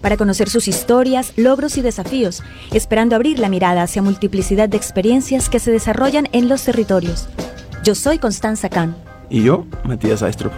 [0.00, 2.42] para conocer sus historias, logros y desafíos,
[2.72, 7.28] esperando abrir la mirada hacia multiplicidad de experiencias que se desarrollan en los territorios.
[7.84, 8.96] Yo soy Constanza Kahn.
[9.28, 10.52] Y yo, Matías Aistrup.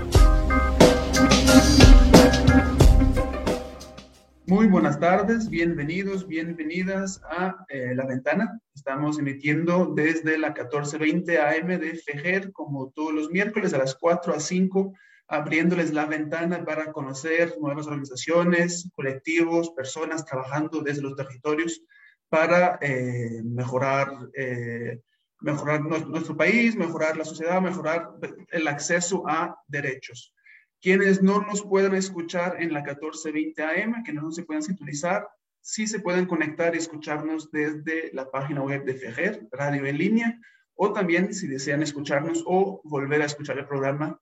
[4.48, 8.58] Muy buenas tardes, bienvenidos, bienvenidas a eh, La Ventana.
[8.74, 14.34] Estamos emitiendo desde la 1420 AM de FEJER, como todos los miércoles a las 4
[14.34, 14.94] a 5,
[15.28, 21.82] abriéndoles la ventana para conocer nuevas organizaciones, colectivos, personas trabajando desde los territorios
[22.30, 25.00] para eh, mejorar, eh,
[25.40, 28.10] nuestro país, mejorar la sociedad, mejorar
[28.50, 30.34] el acceso a derechos.
[30.80, 35.28] Quienes no nos puedan escuchar en la 1420 AM, que no se puedan sintonizar,
[35.60, 40.40] sí se pueden conectar y escucharnos desde la página web de FEJER, Radio en línea,
[40.74, 44.20] o también si desean escucharnos o volver a escuchar el programa,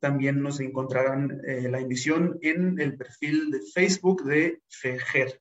[0.00, 5.40] también nos encontrarán eh, la emisión en el perfil de Facebook de FEJER.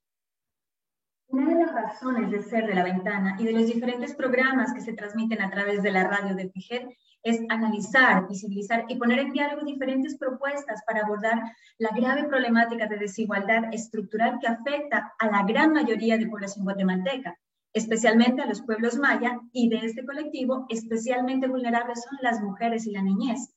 [1.27, 4.81] Una de las razones de ser de la ventana y de los diferentes programas que
[4.81, 6.89] se transmiten a través de la radio de FEJER
[7.23, 11.41] es analizar, visibilizar y poner en diálogo diferentes propuestas para abordar
[11.77, 17.37] la grave problemática de desigualdad estructural que afecta a la gran mayoría de población guatemalteca,
[17.73, 22.91] especialmente a los pueblos maya y de este colectivo especialmente vulnerables son las mujeres y
[22.91, 23.53] la niñez.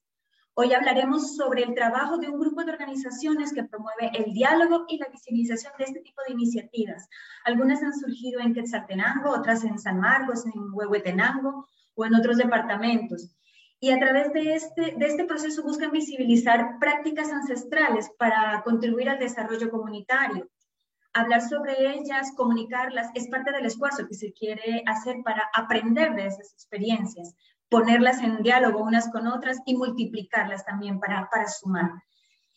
[0.55, 4.99] Hoy hablaremos sobre el trabajo de un grupo de organizaciones que promueve el diálogo y
[4.99, 7.09] la visibilización de este tipo de iniciativas.
[7.45, 13.35] Algunas han surgido en Quetzaltenango, otras en San Marcos, en Huehuetenango o en otros departamentos
[13.83, 19.19] y a través de este, de este proceso buscan visibilizar prácticas ancestrales para contribuir al
[19.19, 20.49] desarrollo comunitario.
[21.13, 26.27] Hablar sobre ellas, comunicarlas, es parte del esfuerzo que se quiere hacer para aprender de
[26.27, 27.35] esas experiencias,
[27.73, 31.91] ponerlas en diálogo unas con otras y multiplicarlas también para, para sumar.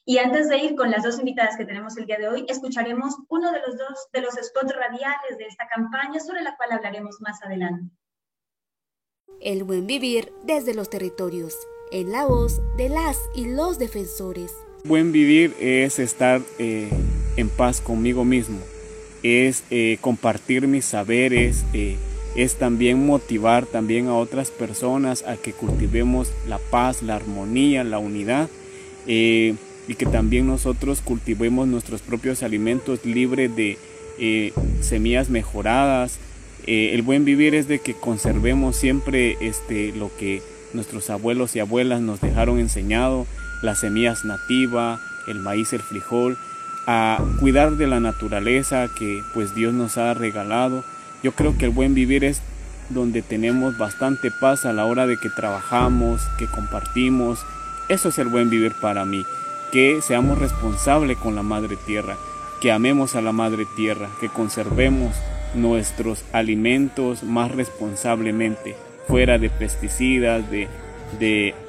[0.04, 3.16] Y antes de ir con las dos invitadas que tenemos el día de hoy, escucharemos
[3.30, 7.22] uno de los dos de los spots radiales de esta campaña sobre la cual hablaremos
[7.22, 7.96] más adelante.
[9.40, 11.58] El buen vivir desde los territorios,
[11.92, 14.54] en la voz de las y los defensores.
[14.84, 16.90] Buen vivir es estar eh,
[17.38, 18.60] en paz conmigo mismo,
[19.24, 21.98] es eh, compartir mis saberes, eh,
[22.36, 28.00] es también motivar también a otras personas a que cultivemos la paz, la armonía, la
[28.00, 28.50] unidad
[29.08, 29.56] y
[29.98, 33.78] que también nosotros cultivemos nuestros propios alimentos libres de
[34.82, 36.20] semillas mejoradas,
[36.68, 40.42] eh, el buen vivir es de que conservemos siempre este, lo que
[40.74, 43.28] nuestros abuelos y abuelas nos dejaron enseñado,
[43.62, 46.38] las semillas nativas, el maíz, el frijol,
[46.88, 50.84] a cuidar de la naturaleza que pues Dios nos ha regalado.
[51.24, 52.42] Yo creo que el buen vivir es
[52.90, 57.46] donde tenemos bastante paz a la hora de que trabajamos, que compartimos.
[57.90, 59.24] Eso es el buen vivir para mí.
[59.72, 62.18] Que seamos responsables con la Madre Tierra,
[62.62, 65.16] que amemos a la Madre Tierra, que conservemos
[65.56, 68.76] nuestros alimentos más responsablemente,
[69.08, 70.68] fuera de pesticidas, de,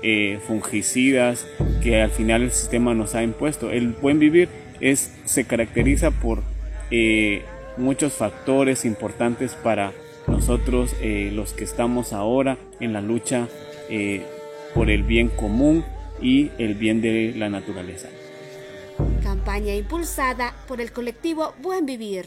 [0.02, 1.46] eh, fungicidas
[1.82, 3.70] que al final el sistema nos ha impuesto.
[3.70, 4.48] El buen vivir
[4.80, 6.42] es, se caracteriza por
[6.90, 7.42] eh,
[7.76, 9.92] muchos factores importantes para
[10.26, 13.48] nosotros eh, los que estamos ahora en la lucha
[14.74, 15.84] por el bien común
[16.20, 18.08] y el bien de la naturaleza.
[19.22, 22.26] Campaña impulsada por el colectivo Buen Vivir.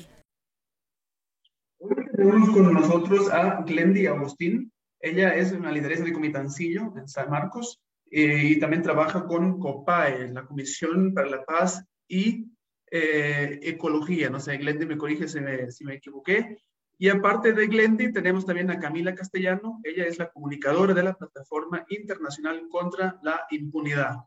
[1.79, 4.71] Hoy tenemos con nosotros a Glendy Agustín.
[4.99, 7.79] Ella es una lideresa de Comitancillo en San Marcos
[8.11, 12.47] eh, y también trabaja con COPAE, la Comisión para la Paz y
[12.91, 14.29] eh, Ecología.
[14.29, 16.57] No sé, Glendy me corrige si me, si me equivoqué.
[16.97, 19.79] Y aparte de Glendy, tenemos también a Camila Castellano.
[19.83, 24.17] Ella es la comunicadora de la Plataforma Internacional contra la Impunidad.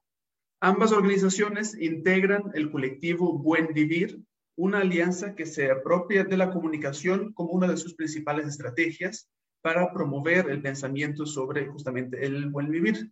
[0.61, 4.23] Ambas organizaciones integran el colectivo Buen Vivir,
[4.57, 9.29] una alianza que se apropia de la comunicación como una de sus principales estrategias
[9.63, 13.11] para promover el pensamiento sobre justamente el buen vivir.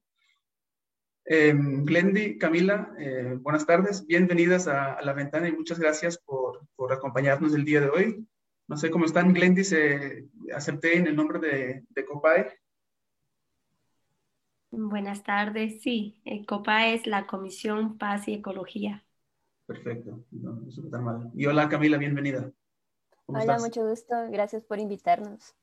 [1.33, 6.93] Eh, Glendy, Camila, eh, buenas tardes, bienvenidas a, La Ventana y muchas gracias por, por,
[6.93, 8.27] acompañarnos el día de hoy.
[8.67, 12.59] No sé cómo están, Glendy, se acepté en el nombre de, de COPAE.
[14.73, 19.05] Buenas tardes, sí, eh, COPAE es la Comisión Paz y Ecología.
[19.67, 21.31] Perfecto, no, no tan mal.
[21.37, 22.51] Y hola Camila, bienvenida.
[23.27, 24.17] Hola, mucho gusto.
[24.33, 25.55] Gracias por invitarnos.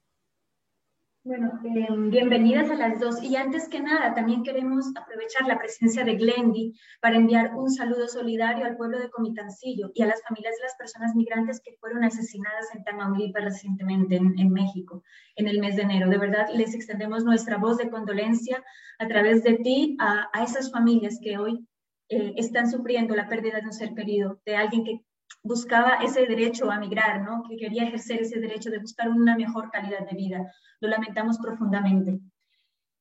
[1.27, 3.21] Bueno, em, bienvenidas a las dos.
[3.21, 8.07] Y antes que nada, también queremos aprovechar la presencia de Glendy para enviar un saludo
[8.07, 12.05] solidario al pueblo de Comitancillo y a las familias de las personas migrantes que fueron
[12.05, 15.03] asesinadas en Tamaulipas recientemente en, México,
[15.35, 16.09] en el mes de enero.
[16.09, 18.63] De verdad, les extendemos nuestra voz de condolencia
[18.97, 21.67] a través de ti a, esas familias que hoy
[22.07, 25.01] eh, están sufriendo la pérdida de un ser querido, de alguien que
[25.43, 27.43] buscaba ese derecho a migrar, ¿no?
[27.47, 30.51] que quería ejercer ese derecho de buscar una mejor calidad de vida.
[30.79, 32.19] Lo lamentamos profundamente.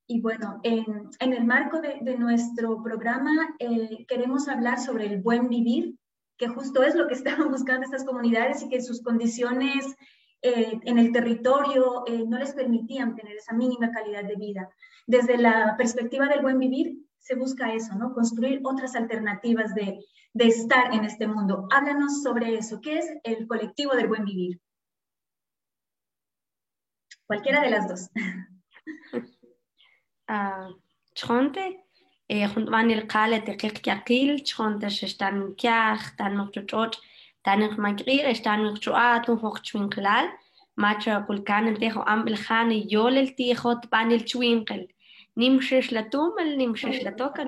[0.07, 5.49] Y bueno, en, el marco de, de nuestro programa eh, queremos hablar sobre el buen
[5.49, 5.97] vivir,
[6.37, 9.97] que justo es lo que estaban buscando estas comunidades y que sus condiciones
[10.43, 14.69] eh, en el territorio eh, no les permitían tener esa mínima calidad de vida.
[15.07, 18.13] Desde la perspectiva del buen vivir, se busca eso, ¿no?
[18.13, 19.99] Construir otras alternativas de,
[20.37, 21.67] de estar en este mundo.
[21.71, 22.79] Háblanos sobre eso.
[22.83, 24.61] ¿Qué es el colectivo del buen vivir?
[27.27, 28.11] Cualquiera de las dos.
[31.15, 31.87] Chonte,
[32.29, 36.99] van el cale te kikakil, chonte se están kiach, no chuchot,
[37.43, 40.31] tan no magrir, están no chuat, un hoch chwinklal,
[40.75, 44.95] macho kulkan el tejo ambel han y yol el tijot van el chwinkel.
[45.37, 47.47] Nimshish la tumel, nimshish la toca,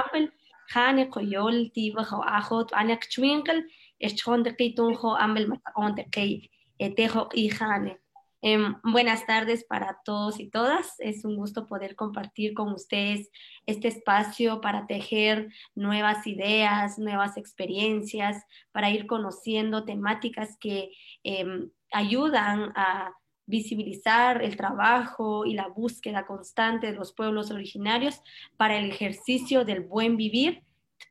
[0.00, 0.32] ambel,
[0.71, 3.69] خاني قيول تيبا خو أخوت أنا كتوينكل
[4.03, 6.49] اشتخون دقيتون خو أمل متقون دقي
[6.95, 7.99] tejo y Jane.
[8.43, 10.99] Eh, buenas tardes para todos y todas.
[10.99, 13.29] Es un gusto poder compartir con ustedes
[13.65, 20.91] este espacio para tejer nuevas ideas, nuevas experiencias, para ir conociendo temáticas que
[21.23, 23.11] eh, ayudan a
[23.46, 28.22] visibilizar el trabajo y la búsqueda constante de los pueblos originarios
[28.56, 30.62] para el ejercicio del buen vivir,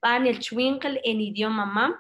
[0.02, 1.94] van el Chwinkle en idioma mam,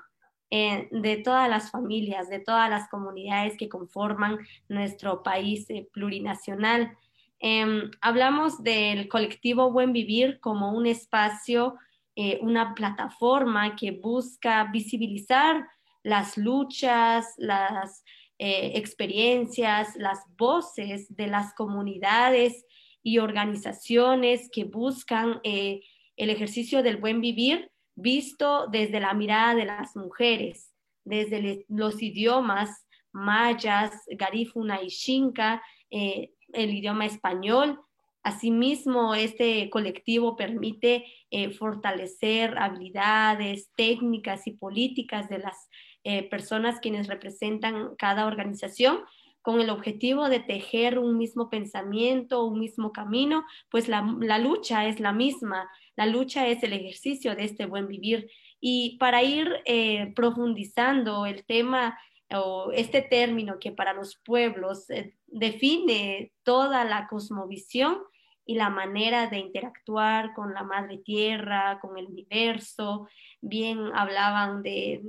[0.53, 4.37] eh, de todas las familias, de todas las comunidades que conforman
[4.67, 6.97] nuestro país eh, plurinacional.
[7.39, 11.75] Em, hablamos del colectivo Buen Vivir como un espacio,
[12.17, 15.65] eh, una plataforma que busca visibilizar
[16.03, 18.03] las luchas, las
[18.43, 22.65] eh, experiencias, las voces de las comunidades
[23.03, 25.81] y organizaciones que buscan eh,
[26.17, 30.73] el ejercicio del buen vivir visto desde la mirada de las mujeres,
[31.05, 35.61] desde los idiomas mayas, garífuna y xinca,
[35.91, 37.79] eh, el idioma español.
[38.23, 41.05] Asimismo, este colectivo permite
[41.59, 45.69] fortalecer habilidades, técnicas y políticas de las
[46.03, 49.01] eh, personas quienes representan cada organización
[49.41, 54.01] con el objetivo de tejer un mismo pensamiento, un mismo camino, pues la,
[54.37, 58.29] lucha es la misma, la lucha es el ejercicio de este buen vivir.
[58.59, 61.99] Y para ir eh, profundizando el tema
[62.33, 67.97] o este término que para los pueblos eh, define toda la cosmovisión,
[68.45, 73.07] y la manera de interactuar con la madre tierra, con el universo.
[73.41, 75.01] Bien hablaban de,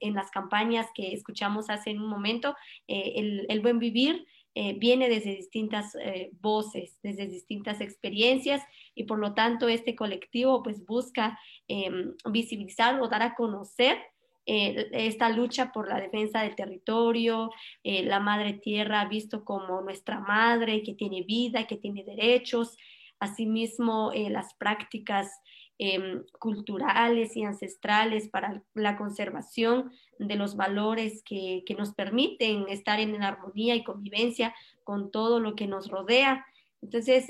[0.00, 2.54] en las campañas que escuchamos hace un momento,
[2.86, 8.62] eh, el, buen vivir eh, viene desde distintas eh, voces, desde distintas experiencias
[8.94, 11.38] y por lo tanto este colectivo pues busca
[11.68, 13.98] em, visibilizar o dar a conocer
[14.44, 17.50] eh, esta lucha por la defensa del territorio,
[17.84, 22.76] eh, la madre tierra visto como nuestra madre que tiene vida, que tiene derechos,
[23.20, 25.30] asimismo eh, las prácticas
[25.78, 33.00] em, culturales y ancestrales para la conservación de los valores que, que nos permiten estar
[33.00, 36.44] en armonía y convivencia con todo lo que nos rodea.
[36.80, 37.26] Entonces,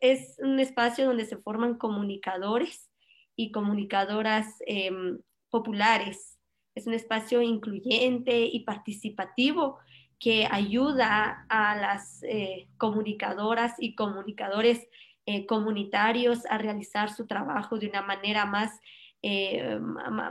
[0.00, 2.90] es un espacio donde se forman comunicadores
[3.36, 5.20] y comunicadoras em,
[5.50, 6.38] populares.
[6.74, 9.78] Es un espacio incluyente y participativo
[10.18, 14.86] que ayuda a las eh, comunicadoras y comunicadores
[15.26, 18.80] eh, comunitarios a realizar su trabajo de una manera más,
[19.22, 19.78] eh,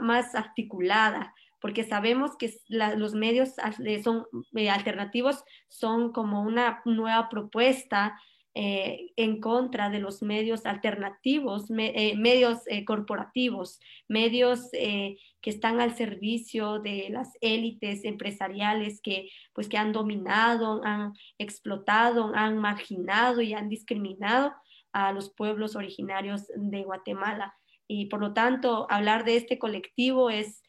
[0.00, 3.54] más articulada, porque sabemos que los medios
[4.02, 4.26] son,
[4.70, 8.16] alternativos son como una nueva propuesta
[8.58, 15.94] eh, en contra de los medios alternativos, eh, medios eh, corporativos, medios que están al
[15.94, 23.52] servicio de las élites empresariales que, pues, que han dominado, han explotado, han marginado y
[23.52, 24.54] han discriminado
[24.96, 27.54] a los pueblos originarios de Guatemala.
[27.86, 30.62] Y por lo tanto, hablar de este colectivo es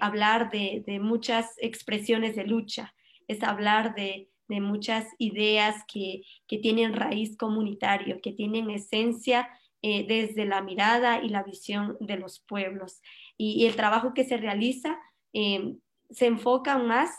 [0.00, 2.92] hablar de muchas expresiones de lucha,
[3.30, 6.22] es hablar de, muchas ideas que,
[6.60, 9.48] tienen raíz comunitario, que tienen esencia
[9.80, 13.00] eh, desde la mirada y la visión de los pueblos.
[13.36, 14.98] Y, el trabajo que se realiza
[15.32, 15.76] eh,
[16.10, 17.10] se enfoca más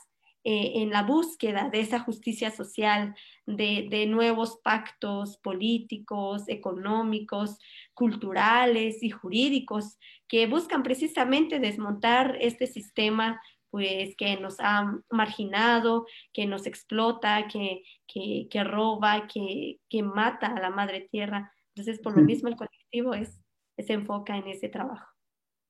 [0.44, 7.60] eh, en la búsqueda de esa justicia social, de, nuevos pactos políticos, económicos,
[7.94, 16.46] culturales y jurídicos que buscan precisamente desmontar este sistema pues que nos ha marginado, que
[16.46, 21.54] nos explota, que, que, roba, que, que, mata a la madre tierra.
[21.70, 23.40] Entonces, por lo mismo, el colectivo es,
[23.78, 25.11] se enfoca en ese trabajo.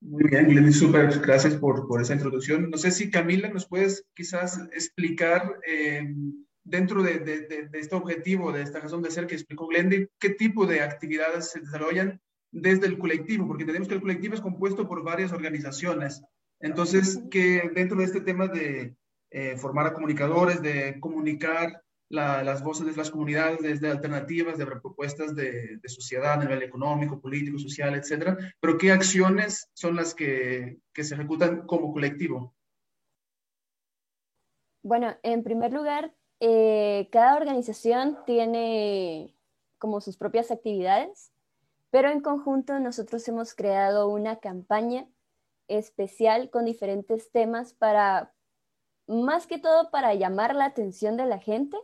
[0.01, 2.72] Muy bien, Glendy, súper gracias por, por, esa introducción.
[2.72, 6.12] No sé si Camila nos puedes quizás explicar eh,
[6.63, 10.31] dentro de, de, de, este objetivo, de esta razón de ser que explicó Glendy, qué
[10.31, 12.20] tipo de actividades se desarrollan
[12.51, 16.22] desde el colectivo, porque tenemos que el colectivo es compuesto por varias organizaciones.
[16.60, 18.96] Entonces, que dentro de este tema de
[19.29, 21.81] eh, formar a comunicadores, de comunicar
[22.12, 27.58] las voces de las comunidades desde alternativas, de propuestas de, sociedad a nivel económico, político,
[27.58, 32.53] social, etcétera, pero qué acciones son las que, que se ejecutan como colectivo.
[34.84, 39.36] Bueno, en primer lugar, eh, cada organización tiene
[39.77, 41.32] como sus propias actividades,
[41.91, 45.08] pero en conjunto nosotros hemos creado una campaña
[45.68, 48.34] especial con diferentes temas para,
[49.08, 51.77] más que todo, para llamar la atención de la gente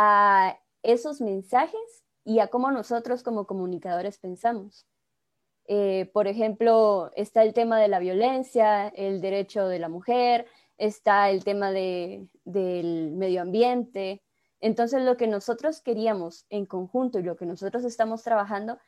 [0.00, 4.86] a esos mensajes y a cómo nosotros como comunicadores pensamos.
[5.66, 10.46] Eh, por ejemplo, está el tema de la violencia, el derecho de la mujer,
[10.78, 14.22] está el tema del medio ambiente.
[14.60, 18.78] Entonces, lo que nosotros queríamos en conjunto y lo que nosotros estamos trabajando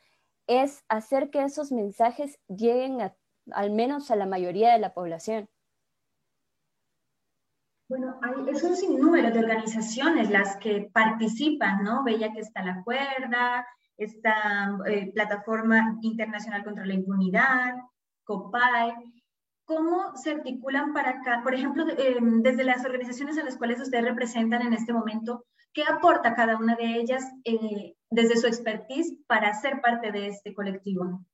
[0.46, 3.12] es hacer que esos mensajes lleguen
[3.50, 5.48] al menos a la mayoría de la población.
[7.90, 12.04] Bueno, hay, es un sinnúmero de organizaciones las que participan, ¿no?
[12.04, 13.66] Veía que está La Cuerda,
[13.96, 17.74] está eh, Plataforma Internacional contra la Impunidad,
[18.22, 18.94] COPAE.
[19.64, 21.40] ¿Cómo se articulan para acá?
[21.42, 25.82] Por ejemplo, em, desde las organizaciones a las cuales ustedes representan en este momento, ¿qué
[25.82, 31.26] aporta cada una de ellas eh, desde su expertise para ser parte de este colectivo?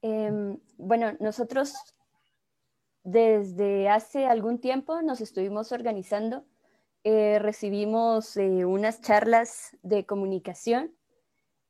[0.00, 1.74] Em, bueno, nosotros
[3.02, 6.44] desde hace algún tiempo nos estuvimos organizando,
[7.02, 10.94] eh, recibimos eh, unas charlas de comunicación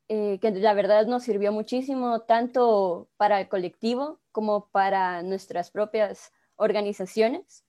[0.08, 6.32] eh, que la verdad nos sirvió muchísimo tanto para el colectivo como para nuestras propias
[6.56, 7.64] organizaciones.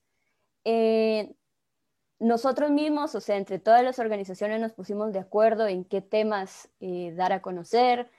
[2.20, 6.70] nosotros mismos, o sea, entre todas las organizaciones nos pusimos de acuerdo en qué temas
[7.16, 8.10] dar a conocer,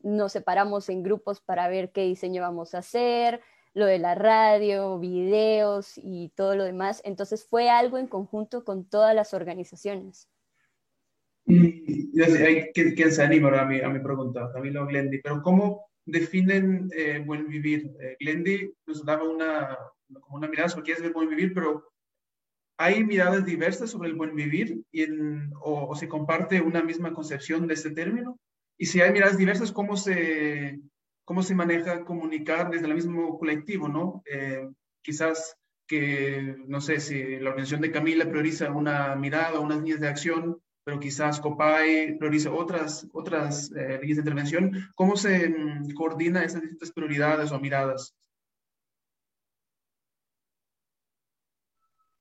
[0.00, 3.42] nos separamos en grupos para ver qué diseño vamos a hacer,
[3.74, 7.00] lo de la radio, videos y todo lo demás.
[7.04, 10.28] Entonces fue algo en conjunto con todas las organizaciones.
[11.46, 12.12] Y,
[12.72, 14.50] ¿quién, se anima a mi, a mi pregunta?
[14.52, 17.90] Camilo Glendy, pero ¿cómo definen eh, buen vivir?
[18.00, 19.78] Eh, Glendy nos daba una,
[20.20, 21.90] como una mirada sobre qué es el buen vivir, pero
[22.76, 25.04] ¿hay miradas diversas sobre el buen vivir y
[25.60, 28.38] o, o, se comparte una misma concepción de este término?
[28.76, 30.80] Y si hay miradas diversas, ¿cómo se,
[31.28, 34.22] cómo se maneja comunicar desde el mismo colectivo, ¿no?
[34.24, 34.66] Eh,
[35.02, 40.08] quizás que, no sé, si la organización de Camila prioriza una mirada, unas líneas de
[40.08, 44.72] acción, pero quizás COPAI prioriza otras, otras eh, líneas de intervención.
[44.94, 48.16] ¿Cómo se mm, coordina esas distintas prioridades o miradas?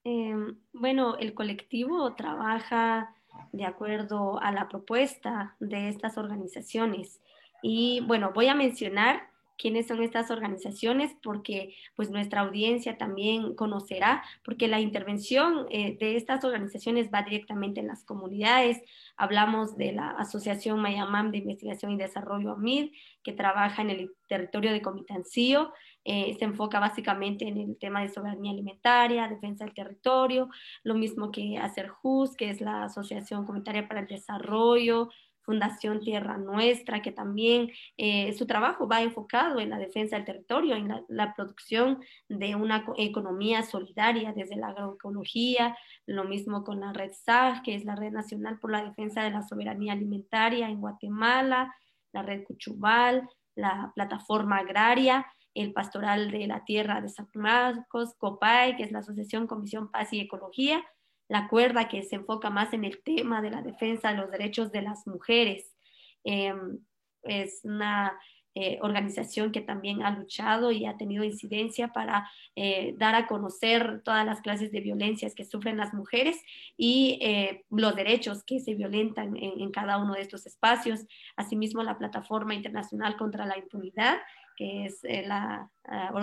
[0.04, 3.16] Em, bueno, el colectivo trabaja
[3.54, 7.22] de acuerdo a la propuesta de estas organizaciones.
[7.62, 14.24] Y bueno, voy a mencionar quiénes son estas organizaciones porque pues nuestra audiencia también conocerá,
[14.44, 18.82] porque la intervención eh, de estas organizaciones va directamente en las comunidades.
[19.18, 22.92] Hablamos de la Asociación Mayamam de Investigación y Desarrollo AMID,
[23.24, 25.74] que trabaja en el territorio de Comitancillo,
[26.10, 30.48] eh, se enfoca básicamente en el tema de soberanía alimentaria, defensa del territorio,
[30.84, 35.10] lo mismo que ACERJUS, que es la Asociación Comunitaria para el Desarrollo,
[35.48, 40.76] Fundación Tierra Nuestra, que también eh, su trabajo va enfocado en la defensa del territorio,
[40.76, 47.14] en la, producción de una economía solidaria desde la agroecología, lo mismo con la Red
[47.14, 51.74] SAG, que es la Red Nacional por la Defensa de la Soberanía Alimentaria en Guatemala,
[52.12, 58.76] la Red Cuchubal, la Plataforma Agraria, el Pastoral de la Tierra de San Marcos, COPAI,
[58.76, 60.84] que es la Asociación Comisión Paz y Ecología,
[61.28, 64.72] la cuerda que se enfoca más en el tema de la defensa de los derechos
[64.72, 65.76] de las mujeres.
[66.24, 66.80] Em,
[67.24, 68.18] es una
[68.60, 74.02] eh, organización que también ha luchado y ha tenido incidencia para eh, dar a conocer
[74.04, 76.42] todas las clases de violencias que sufren las mujeres
[76.76, 81.06] y eh, los derechos que se violentan en, cada uno de estos espacios.
[81.36, 84.18] Asimismo, la Plataforma Internacional contra la Impunidad,
[84.56, 85.70] que es la,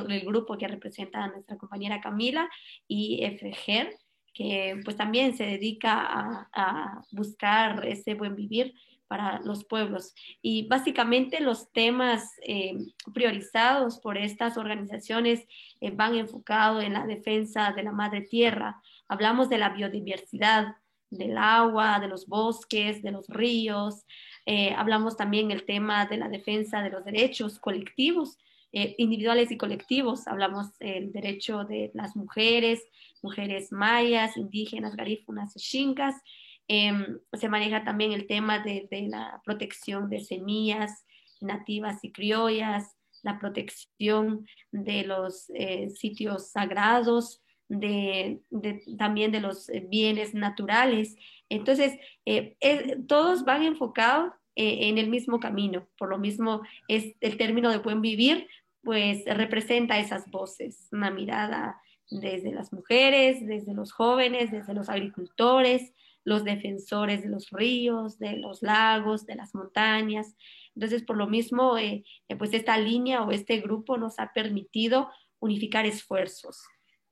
[0.08, 2.50] el grupo que representa a nuestra compañera Camila,
[2.88, 3.96] y FGER,
[4.34, 8.74] que pues también se dedica a, buscar ese buen vivir
[9.06, 10.14] para los pueblos.
[10.42, 12.74] Y básicamente los temas eh,
[13.12, 15.46] priorizados por estas organizaciones
[15.80, 18.82] eh, van enfocados en la defensa de la madre tierra.
[19.08, 20.76] Hablamos de la biodiversidad,
[21.10, 24.04] del agua, de los bosques, de los ríos.
[24.46, 28.38] Eh, hablamos también el tema de la defensa de los derechos colectivos,
[28.98, 30.26] individuales y colectivos.
[30.26, 32.82] Hablamos del derecho de las mujeres,
[33.22, 36.16] mujeres mayas, indígenas, garífunas xincas,
[36.66, 41.04] Em, se maneja también el tema de, la protección de semillas
[41.40, 48.40] nativas y criollas, la protección de los eh, sitios sagrados, de,
[48.98, 51.16] también de los bienes naturales.
[51.48, 52.56] Entonces, eh,
[53.06, 55.86] todos van enfocados eh, en el mismo camino.
[55.98, 58.48] Por lo mismo, es el término de buen vivir,
[58.84, 65.92] pues representa esas voces, una mirada desde las mujeres, desde los jóvenes, desde los agricultores,
[66.24, 70.36] los defensores de los ríos, de los lagos, de las montañas.
[70.74, 75.08] Entonces, por lo mismo, eh, eh, pues esta línea o este grupo nos ha permitido
[75.38, 76.62] unificar esfuerzos.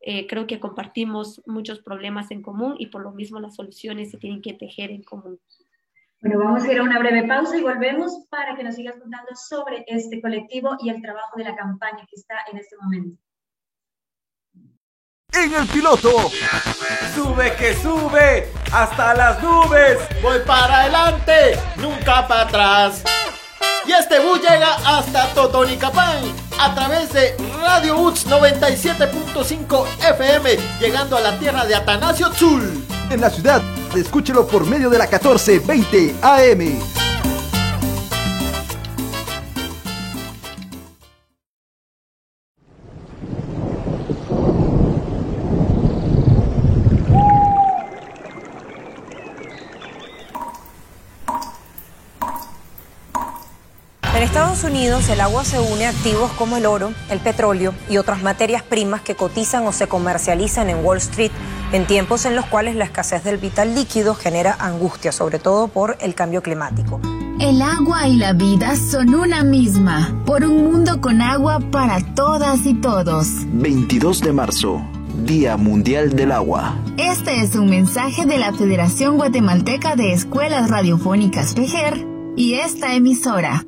[0.00, 4.18] Eh, creo que compartimos muchos problemas en común y por lo mismo las soluciones se
[4.18, 5.38] tienen que tejer en común.
[6.22, 9.34] Bueno, vamos a ir a una breve pausa y volvemos para que nos sigas contando
[9.34, 13.18] sobre este colectivo y el trabajo de la campaña que está en este momento
[15.34, 16.30] en el piloto.
[17.14, 19.98] Sube que sube hasta las nubes.
[20.22, 23.02] Voy para adelante, nunca para atrás.
[23.86, 26.22] Y este bus llega hasta Totonicapán
[26.60, 32.91] a través de Radio UTS 97.5 FM, llegando a la tierra de Atanasio Tzul.
[33.12, 33.60] En la ciudad,
[33.94, 37.01] escúchelo por medio de la 1420 AM.
[54.72, 58.62] Unidos el agua se une a activos como el oro, el petróleo y otras materias
[58.62, 61.30] primas que cotizan o se comercializan en Wall Street
[61.72, 65.98] en tiempos en los cuales la escasez del vital líquido genera angustia, sobre todo por
[66.00, 67.02] el cambio climático.
[67.38, 72.64] El agua y la vida son una misma, por un mundo con agua para todas
[72.64, 73.26] y todos.
[73.52, 74.82] 22 de marzo,
[75.22, 76.78] Día Mundial del Agua.
[76.96, 82.06] Este es un mensaje de la Federación Guatemalteca de Escuelas Radiofónicas FEGER
[82.36, 83.66] y esta emisora.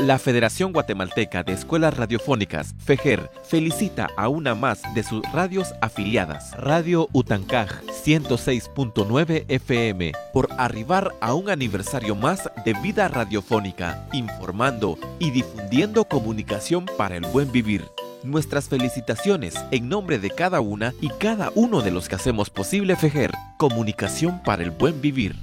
[0.00, 6.56] La Federación Guatemalteca de Escuelas Radiofónicas, FEGER, felicita a una más de sus radios afiliadas,
[6.56, 15.32] Radio Utancaj 106.9 FM, por arribar a un aniversario más de vida radiofónica, informando y
[15.32, 17.84] difundiendo comunicación para el buen vivir.
[18.22, 22.96] Nuestras felicitaciones en nombre de cada una y cada uno de los que hacemos posible
[22.96, 25.36] FEGER, comunicación para el buen vivir.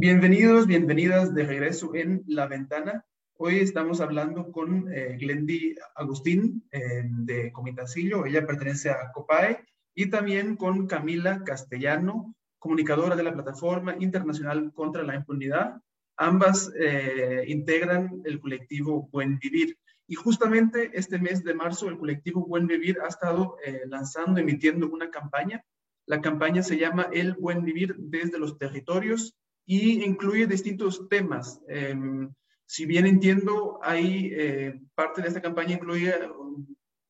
[0.00, 3.04] Bienvenidos, bienvenidas de regreso en La Ventana.
[3.34, 9.58] Hoy estamos hablando con eh, Glendy Agustín eh, de Comitancillo, ella pertenece a COPAE,
[9.96, 15.82] y también con Camila Castellano, comunicadora de la Plataforma Internacional contra la Impunidad.
[16.16, 19.76] Ambas eh, integran el colectivo Buen Vivir.
[20.06, 23.56] Y justamente este mes de marzo el colectivo Buen Vivir ha estado
[23.86, 25.64] lanzando, emitiendo una campaña.
[26.06, 29.36] La campaña se llama El Buen Vivir desde los territorios
[29.70, 31.60] y incluye distintos temas.
[31.68, 32.32] Em,
[32.64, 36.14] si bien entiendo, hay eh, parte de esta campaña incluye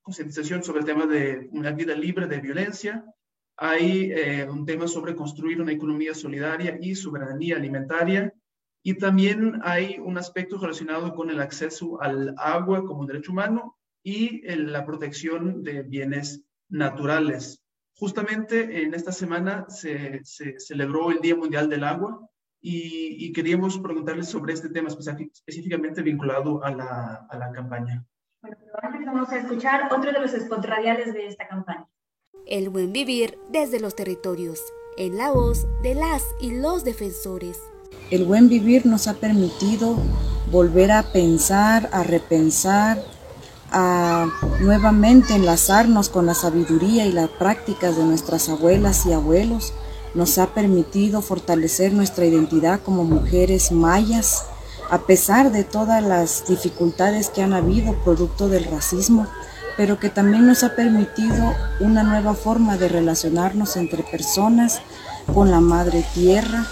[0.02, 3.04] concientización sobre el tema de una vida libre de violencia,
[3.56, 8.34] hay eh, un tema sobre construir una economía solidaria y soberanía alimentaria,
[8.82, 14.42] y también hay un aspecto relacionado con el acceso al agua como derecho humano y
[14.56, 17.62] la protección de bienes naturales.
[17.94, 22.28] Justamente en esta semana se, se celebró el Día Mundial del Agua
[22.60, 28.04] y, queríamos preguntarles sobre este tema específicamente vinculado a la, a la campaña.
[28.42, 31.88] Bueno, antes vamos a escuchar otro de los spots radiales de esta campaña.
[32.46, 34.60] El buen vivir desde los territorios,
[34.96, 37.60] en la voz de las y los defensores.
[38.10, 39.96] El buen vivir nos ha permitido
[40.50, 42.98] volver a pensar, a repensar,
[43.70, 44.26] a
[44.60, 49.74] nuevamente enlazarnos con la sabiduría y las prácticas de nuestras abuelas y abuelos
[50.14, 54.44] nos ha permitido fortalecer nuestra identidad como mujeres mayas,
[54.90, 59.26] a pesar de todas las dificultades que han habido producto del racismo,
[59.76, 64.80] pero que también nos ha permitido una nueva forma de relacionarnos entre personas
[65.32, 66.66] con la madre tierra,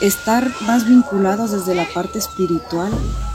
[0.00, 2.92] estar más vinculados desde la parte espiritual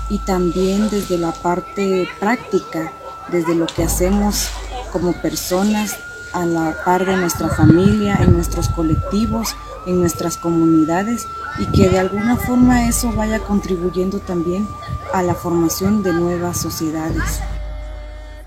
[0.09, 2.93] y también desde la parte práctica,
[3.31, 4.47] desde lo que hacemos
[4.91, 5.97] como personas
[6.33, 11.27] a la par de nuestra familia, en nuestros colectivos, en nuestras comunidades
[11.59, 14.67] y que de alguna forma eso vaya contribuyendo también
[15.13, 17.41] a la formación de nuevas sociedades.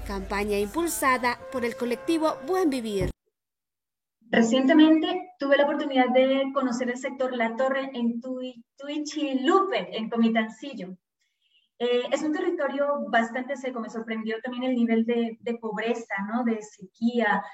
[0.07, 3.11] Campaña impulsada por el colectivo Buen Vivir.
[4.31, 10.97] Recientemente tuve la oportunidad de conocer el sector La Torre en Tuichilupe, en Comitancillo.
[11.79, 16.45] Eh, es un territorio bastante seco, me sorprendió también el nivel de, de pobreza, ¿no?
[16.45, 17.45] de sequía,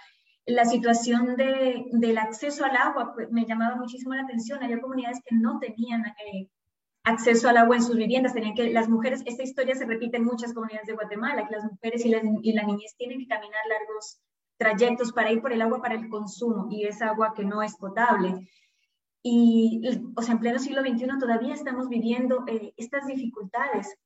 [0.51, 4.63] la situación de, del acceso al agua pues, me llamaba muchísimo la atención.
[4.63, 6.49] Había comunidades que no tenían eh,
[7.05, 10.25] acceso al agua en sus viviendas, tenían que, las mujeres, esta historia se repite en
[10.25, 14.21] muchas comunidades de Guatemala, que las mujeres y, las, y niñez tienen que caminar largos
[14.59, 17.77] trayectos para ir por el agua para el consumo y es agua que no es
[17.77, 18.47] potable.
[19.23, 19.83] Y,
[20.15, 23.97] o sea, en pleno siglo XXI todavía estamos viviendo eh, estas dificultades.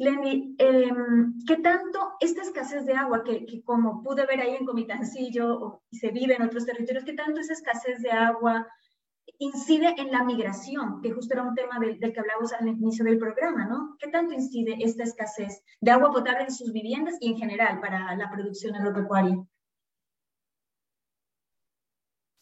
[0.00, 5.82] Lenny, em, ¿qué tanto esta escasez de agua, que, como pude ver ahí en Comitancillo
[5.90, 8.66] y se vive en otros territorios, qué tanto esa escasez de agua
[9.38, 13.18] incide en la migración, que justo era un tema del, que hablábamos al inicio del
[13.18, 13.96] programa, ¿no?
[13.98, 18.16] ¿Qué tanto incide esta escasez de agua potable en sus viviendas y en general para
[18.16, 19.36] la producción agropecuaria?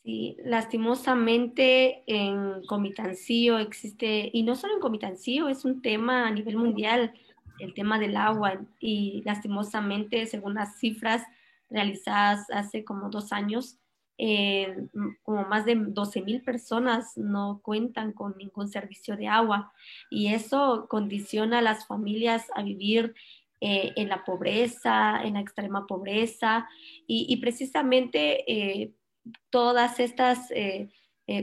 [0.05, 6.57] Sí, lastimosamente en Comitancillo existe, y no solo en Comitancillo, es un tema a nivel
[6.57, 7.13] mundial
[7.59, 8.61] el tema del agua.
[8.81, 11.23] Y lastimosamente, según las cifras
[11.71, 13.79] realizadas hace como dos años,
[14.21, 14.89] eh,
[15.23, 19.73] como más de 12 mil personas no cuentan con ningún servicio de agua.
[20.11, 23.15] Y eso condiciona a las familias a vivir
[23.61, 26.69] eh, en la pobreza, en la extrema pobreza.
[27.09, 28.93] Y, precisamente eh,
[29.51, 30.91] todas estas eh,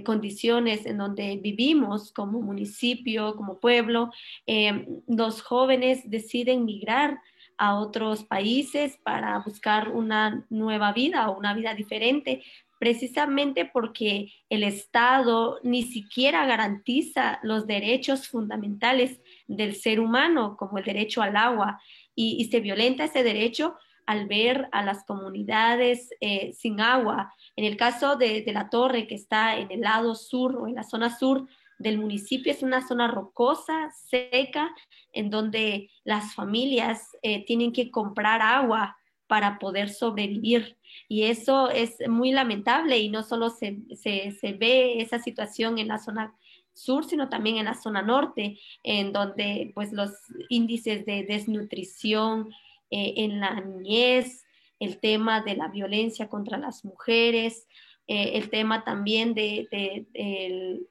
[0.03, 4.11] condiciones en donde vivimos como municipio, como pueblo,
[4.47, 7.19] eh, los jóvenes deciden migrar
[7.57, 12.43] a otros países para buscar una nueva vida o una vida diferente,
[12.79, 20.83] precisamente porque el Estado ni siquiera garantiza los derechos fundamentales del ser humano, como el
[20.83, 21.79] derecho al agua,
[22.15, 27.33] y, y se violenta ese derecho al ver a las comunidades eh, sin agua.
[27.55, 30.83] En el caso de, la torre que está en el lado sur o en la
[30.83, 34.73] zona sur del municipio, es una zona rocosa, seca,
[35.11, 40.77] en donde las familias eh, tienen que comprar agua para poder sobrevivir.
[41.09, 45.97] Y eso es muy lamentable y no solo se, se ve esa situación en la
[45.97, 46.35] zona
[46.75, 50.11] sur, sino también en la zona norte, en donde pues los
[50.49, 52.51] índices de desnutrición,
[52.97, 54.45] eh, en la niñez,
[54.79, 57.67] el tema de la violencia contra las mujeres,
[58.07, 59.67] eh, el tema también de,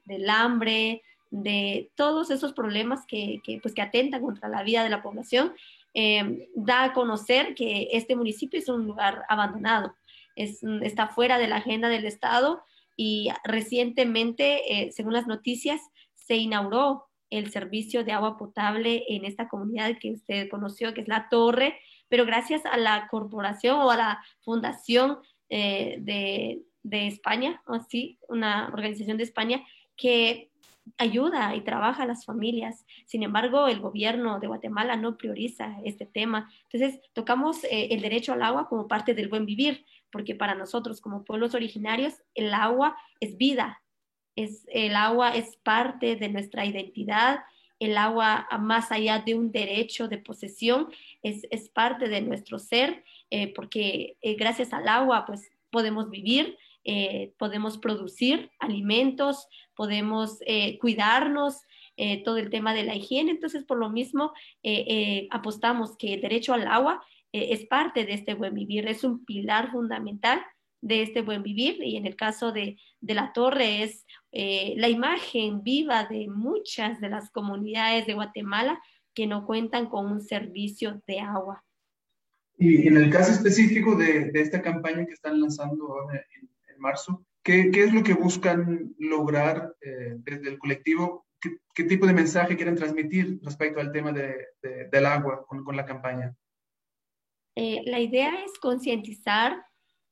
[0.05, 5.03] del, hambre, de todos esos problemas que, pues, que atentan contra la vida de la
[5.03, 5.55] población,
[5.95, 9.95] eh, da a conocer que este municipio es un lugar abandonado,
[10.37, 12.63] es, está fuera de la agenda del Estado
[12.99, 15.81] y recientemente, según las noticias,
[16.15, 21.09] se inauguró el servicio de agua potable en esta comunidad que usted conoció, que es
[21.09, 27.63] La Torre, pero gracias a la corporación o a la fundación eh, de, de, España,
[27.67, 27.79] o
[28.29, 29.65] una organización de España
[29.97, 30.51] que
[30.99, 32.85] ayuda y trabaja a las familias.
[33.07, 36.51] Sin embargo, el gobierno de Guatemala no prioriza este tema.
[36.71, 41.01] Entonces, tocamos eh, el derecho al agua como parte del buen vivir, porque para nosotros
[41.01, 43.83] como pueblos originarios, el agua es vida,
[44.37, 47.41] es, el agua es parte de nuestra identidad,
[47.85, 50.89] el agua más allá de un derecho de posesión
[51.23, 57.33] es, parte de nuestro ser, eh, porque eh, gracias al agua pues podemos vivir, eh,
[57.39, 60.39] podemos producir alimentos, podemos
[60.81, 61.63] cuidarnos,
[62.25, 63.31] todo el tema de la higiene.
[63.31, 64.33] Entonces, por lo mismo,
[65.31, 69.71] apostamos que el derecho al agua es parte de este buen vivir, es un pilar
[69.71, 70.45] fundamental
[70.85, 74.04] de este buen vivir y en el caso de, la torre es
[74.37, 78.83] eh, la imagen viva de muchas de las comunidades de Guatemala
[79.15, 81.65] que no cuentan con un servicio de agua.
[82.59, 87.71] Y en el caso específico de, esta campaña que están lanzando ahora en, marzo, ¿qué,
[87.73, 91.27] es lo que buscan lograr eh, desde el colectivo?
[91.41, 96.35] ¿Qué, tipo de mensaje quieren transmitir respecto al tema del agua con, la campaña?
[97.55, 99.65] Eh, la idea es concientizar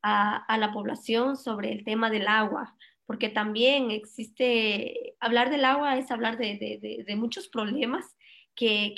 [0.03, 2.77] a, la población sobre el tema del agua,
[3.13, 8.17] porque también existe, hablar del agua es hablar de, muchos problemas
[8.55, 8.95] que,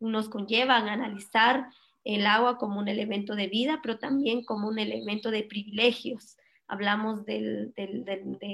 [0.00, 1.66] nos, conllevan a analizar
[2.04, 6.38] el agua como un elemento de vida, pero también como un elemento de privilegios.
[6.68, 7.70] Hablamos de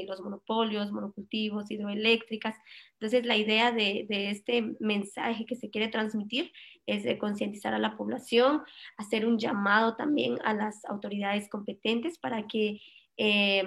[0.09, 2.57] los monopolios, monocultivos, hidroeléctricas.
[2.94, 6.50] Entonces, la idea de, este mensaje que se quiere transmitir
[6.87, 8.62] es de concientizar a la población,
[8.96, 12.81] hacer un llamado también a las autoridades competentes para que,
[13.16, 13.62] eh,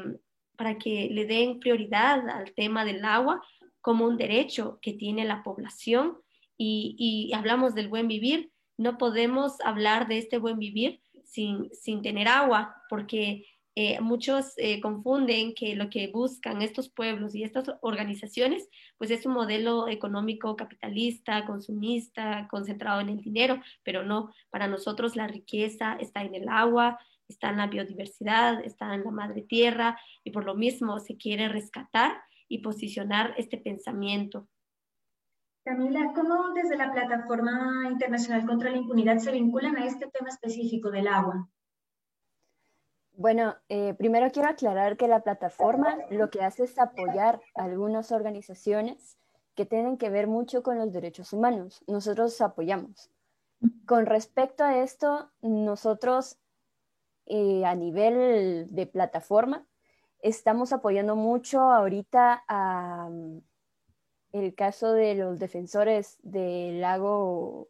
[0.58, 3.42] para que le den prioridad al tema del agua
[3.82, 6.18] como un derecho que tiene la población.
[6.58, 12.76] y hablamos del buen vivir, no podemos hablar de este buen vivir sin, tener agua,
[12.89, 19.10] porque eh, muchos eh, confunden que lo que buscan estos pueblos y estas organizaciones, pues
[19.10, 25.28] es un modelo económico capitalista, consumista, concentrado en el dinero, pero no, para nosotros la
[25.28, 27.00] riqueza está en el agua,
[27.34, 31.50] está en la biodiversidad, está en la madre tierra y por lo mismo se quiere
[31.50, 34.48] rescatar y posicionar este pensamiento.
[35.65, 40.91] Camila, ¿cómo desde la Plataforma Internacional contra la Impunidad se vinculan a este tema específico
[40.91, 41.50] del agua?
[43.15, 48.12] Bueno, eh, primero quiero aclarar que la plataforma lo que hace es apoyar a algunas
[48.12, 49.17] organizaciones
[49.56, 51.84] que tienen que ver mucho con los derechos humanos.
[51.88, 53.12] Nosotros apoyamos.
[53.86, 56.39] Con respecto a esto, nosotros
[57.26, 59.66] eh, a nivel de plataforma
[60.24, 63.10] estamos apoyando mucho ahorita a
[64.32, 67.70] el caso de los defensores del lago,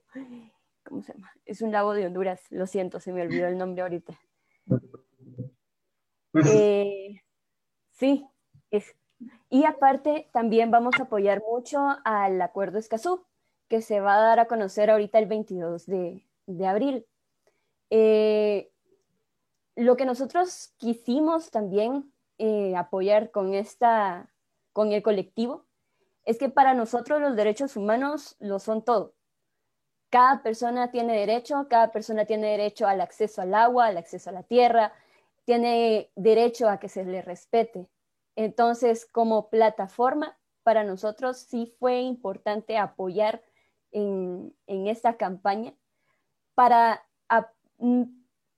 [0.83, 1.31] ¿cómo se llama?
[1.45, 4.17] Es un lago de Honduras, lo siento, se me olvidó el nombre ahorita.
[6.45, 7.21] Eh,
[7.91, 8.25] sí,
[8.71, 8.95] es.
[9.49, 13.25] Y aparte, también vamos a apoyar mucho al Acuerdo Escazú,
[13.67, 16.25] que se va a dar a conocer ahorita el 22 de,
[16.65, 17.05] abril.
[17.89, 18.72] Eh,
[19.75, 24.31] lo que nosotros quisimos también eh, apoyar con, esta,
[24.71, 25.65] con el colectivo
[26.25, 29.13] es que para nosotros los derechos humanos lo son todo.
[30.09, 34.33] Cada persona tiene derecho, cada persona tiene derecho al acceso al agua, al acceso a
[34.33, 34.93] la tierra,
[35.45, 37.89] tiene derecho a que se le respete.
[38.35, 43.41] Entonces, como plataforma, para nosotros sí fue importante apoyar
[43.91, 45.73] en, esta campaña
[46.55, 47.05] para,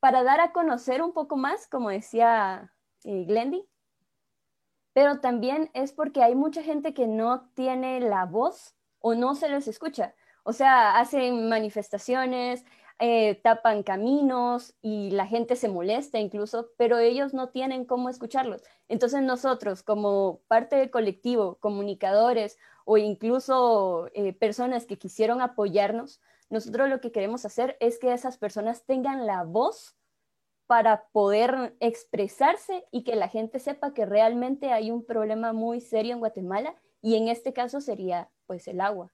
[0.06, 2.72] para dar a conocer un poco más, como decía
[3.06, 3.68] eh, Glendy,
[4.94, 9.50] pero también es porque hay mucha gente que no tiene la voz o no se
[9.50, 10.14] les escucha.
[10.44, 12.66] O sea, hacen manifestaciones,
[13.00, 18.62] eh, tapan caminos y la gente se molesta incluso, pero ellos no tienen cómo escucharlos.
[18.88, 26.90] Entonces nosotros, como parte del colectivo, comunicadores o incluso eh, personas que quisieron apoyarnos, nosotros
[26.90, 29.96] lo que queremos hacer es que esas personas tengan la voz
[30.68, 36.14] para poder expresarse y que la gente sepa que realmente hay un problema muy serio
[36.14, 39.12] en Guatemala y en este caso sería pues el agua.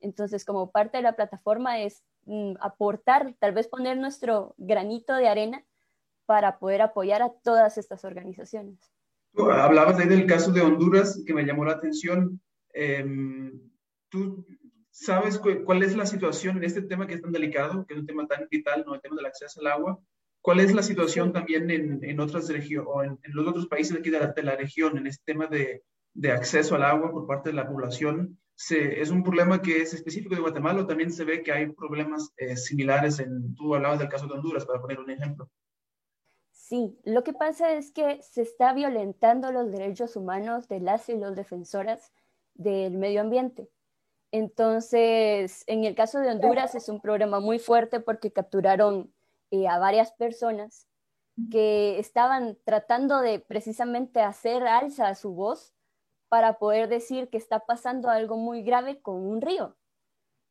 [0.00, 5.28] Entonces, como parte de la plataforma es mm, aportar, tal vez poner nuestro granito de
[5.28, 5.64] arena
[6.26, 8.78] para poder apoyar a todas estas organizaciones.
[9.34, 12.40] hablabas ahí del caso de Honduras que me llamó la atención.
[12.72, 13.60] Em,
[14.08, 14.44] ¿Tú
[15.00, 18.06] sabes cuál es la situación en este tema que es tan delicado, que es un
[18.06, 18.94] tema tan vital, ¿no?
[18.94, 19.98] el tema del acceso al agua?
[20.40, 24.10] ¿Cuál es la situación también en, en otras regiones o en, los otros países aquí
[24.10, 25.82] de la, de la, región en este tema de,
[26.14, 28.38] de, acceso al agua por parte de la población?
[28.54, 31.66] Se, ¿Es un problema que es específico de Guatemala o también se ve que hay
[31.72, 35.48] problemas eh, similares en, tú hablabas del caso de Honduras, para poner un ejemplo?
[36.52, 41.16] Sí, lo que pasa es que se está violentando los derechos humanos de las y
[41.16, 42.12] los defensoras
[42.54, 43.70] del medio ambiente.
[44.30, 49.12] Entonces, en el caso de Honduras es un problema muy fuerte porque capturaron
[49.50, 50.86] eh, a varias personas
[51.50, 55.72] que estaban tratando de precisamente hacer alza a su voz
[56.28, 59.76] para poder decir que está pasando algo muy grave con un río.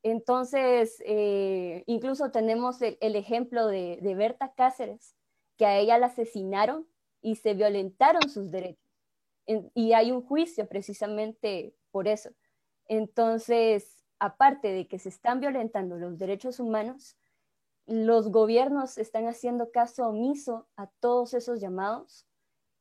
[0.01, 5.15] Entonces, eh, incluso tenemos el, ejemplo de, Berta Cáceres,
[5.57, 6.87] que a ella la asesinaron
[7.21, 8.83] y se violentaron sus derechos.
[9.73, 12.31] y hay un juicio precisamente por eso.
[12.87, 17.17] Entonces, aparte de que se están violentando los derechos humanos,
[17.85, 22.27] los gobiernos están haciendo caso omiso a todos esos llamados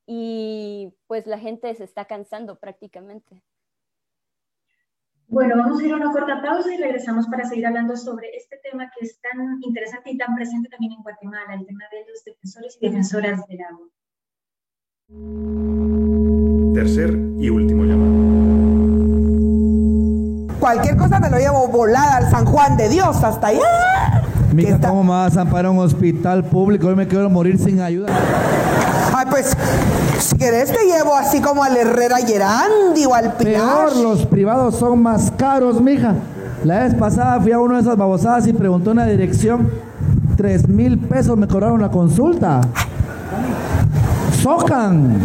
[0.05, 3.43] y pues la gente se está cansando prácticamente.
[5.29, 8.57] Bueno, vamos a ir a una corta pausa y regresamos para seguir hablando sobre este
[8.63, 12.23] tema que es tan interesante y tan presente también en Guatemala, el tema de los
[12.23, 13.87] defensores y defensoras del agua.
[16.73, 18.16] Tercer y último llamado.
[20.67, 24.21] Cualquier cosa me lo llevo volada al San Juan de Dios hasta allá.
[24.51, 26.87] Mija, ¿cómo me vas a amparar un hospital público?
[26.87, 28.09] Hoy me quiero morir sin ayuda.
[29.15, 29.55] Ay, pues,
[30.19, 33.53] si querés te llevo así como al Herrera Gerandi o al Pilar.
[33.53, 36.15] Peor, los privados son más caros, mija.
[36.65, 39.71] La vez pasada fui a una de esas babosadas y preguntó una dirección.
[40.35, 42.59] Tres mil pesos me cobraron la consulta.
[44.43, 45.17] ¡Socan!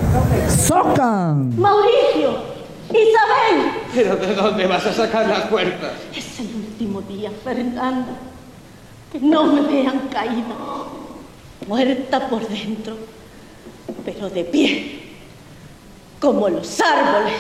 [0.49, 1.59] ¡Socan!
[1.59, 2.31] Mauricio,
[2.91, 3.82] Isabel.
[3.95, 5.93] ¿Pero de dónde vas a sacar las puertas?
[6.17, 8.17] Es el último día, Fernanda.
[9.13, 10.57] Que no me vean caída.
[11.69, 12.97] Muerta por dentro,
[14.05, 15.01] pero de pie,
[16.19, 17.35] como los árboles.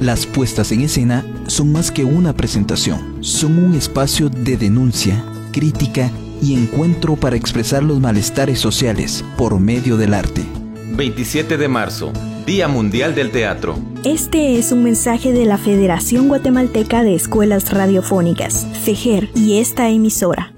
[0.00, 6.10] Las puestas en escena son más que una presentación, son un espacio de denuncia, crítica
[6.40, 10.46] y encuentro para expresar los malestares sociales por medio del arte.
[10.92, 12.12] 27 de marzo,
[12.48, 13.74] Día Mundial del Teatro.
[14.06, 20.54] Este es un mensaje de la Federación Guatemalteca de Escuelas Radiofónicas, FEGER, y esta emisora.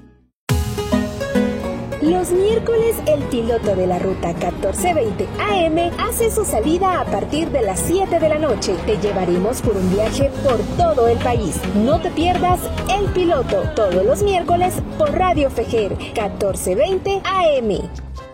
[2.01, 7.61] Los miércoles el piloto de la ruta 1420 AM hace su salida a partir de
[7.61, 8.73] las 7 de la noche.
[8.85, 11.59] Te llevaremos por un viaje por todo el país.
[11.75, 17.81] No te pierdas El Piloto todos los miércoles por Radio Fejer 1420 AM.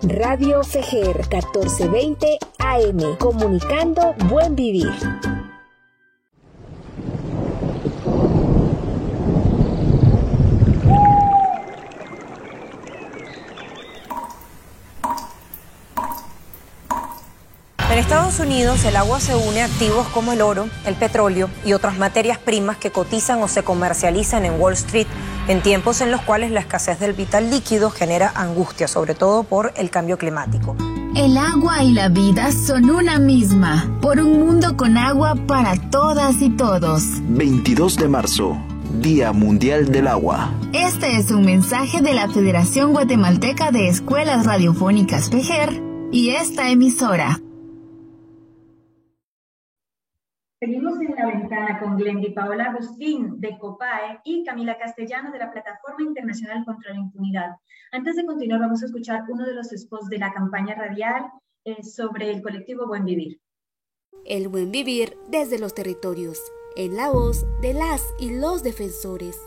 [0.04, 2.38] Radio Fejer 1420
[2.68, 4.92] AM, comunicando buen vivir.
[17.90, 18.00] En
[18.38, 21.98] Estados Unidos el agua se une a activos como el oro, el petróleo y otras
[21.98, 25.08] materias primas que cotizan o se comercializan en Wall Street
[25.48, 29.74] en tiempos en los cuales la escasez del vital líquido genera angustia, sobre todo por
[29.76, 30.76] el cambio climático.
[31.16, 36.40] El agua y la vida son una misma, por un mundo con agua para todas
[36.40, 37.02] y todos.
[37.30, 38.56] 22 de marzo,
[39.02, 40.52] Día Mundial del Agua.
[40.74, 47.42] Este es un mensaje de la Federación Guatemalteca de Escuelas Radiofónicas PEGER y esta emisora.
[50.60, 55.52] Seguimos en la ventana con Glendy Paola Agustín de COPAE y Camila Castellano de la
[55.52, 57.58] Plataforma Internacional contra la Impunidad.
[57.92, 61.28] Antes de continuar, vamos a escuchar uno de los spots de la campaña radial
[61.64, 63.40] eh, sobre el colectivo Buen Vivir.
[64.26, 66.42] El buen vivir desde los territorios,
[66.76, 69.40] en la voz de las y los defensores.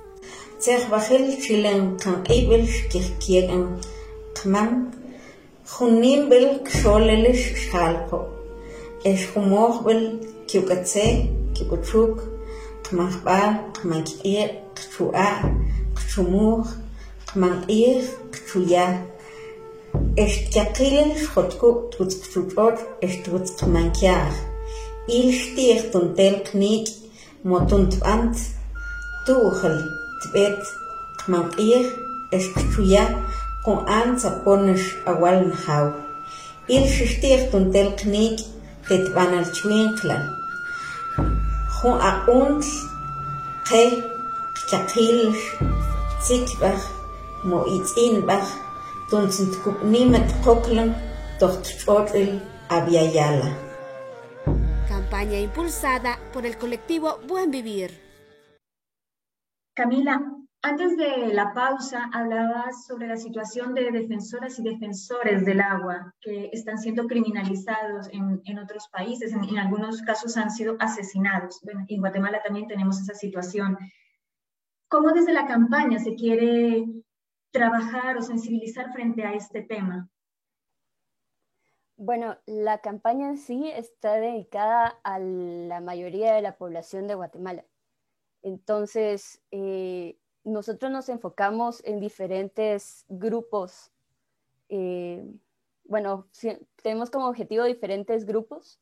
[10.50, 11.12] kiwk'atz'ej
[11.54, 12.14] kik'uchuk
[12.84, 15.46] q'aman jb'al q'aman kchumur q'chu'a'
[15.96, 16.64] q'chumuj
[17.28, 18.00] q'aman q'iij
[18.34, 18.94] q'chuyaj
[20.24, 24.34] tuts xjotku' tiwitz qchuch'och' ixtiwitz q'amankaj
[25.16, 26.92] iil xtij tuntel qniik'
[27.50, 28.36] motun tb'ant
[29.26, 29.76] tu'jl
[30.20, 30.62] tib'et
[31.20, 31.86] q'aman q'iij
[32.38, 33.10] ixq'chuyaj
[33.64, 35.86] q'un'an tzapon ixawal njaw
[36.74, 38.42] iil xixtij tuntel qniik'
[41.82, 42.64] Jun aqunt
[43.68, 43.82] qe
[44.68, 45.32] chaqil
[46.22, 46.84] tzikbach
[47.48, 48.48] mo itz'inbach
[49.08, 50.90] tuntzint kubnimet qoklan
[51.40, 52.36] tochtchotl
[52.76, 53.50] aviayala.
[54.92, 57.90] Campaña impulsada por el colectivo Buen Vivir.
[59.74, 60.16] Camila,
[60.62, 66.50] antes de la pausa hablabas sobre la situación de defensoras y defensores del agua que
[66.52, 71.60] están siendo criminalizados en, en otros países, en, en, algunos casos han sido asesinados.
[71.62, 73.78] Bueno, en Guatemala también tenemos esa situación.
[74.88, 76.84] ¿Cómo desde la campaña se quiere
[77.52, 80.10] trabajar o sensibilizar frente a este tema?
[81.96, 87.64] Bueno, la campaña en sí está dedicada a la mayoría de la población de Guatemala.
[88.42, 90.18] Entonces, eh,
[90.50, 93.92] nosotros nos enfocamos en diferentes grupos.
[94.68, 95.24] Eh,
[95.84, 96.28] bueno,
[96.82, 98.80] tenemos como objetivo diferentes grupos.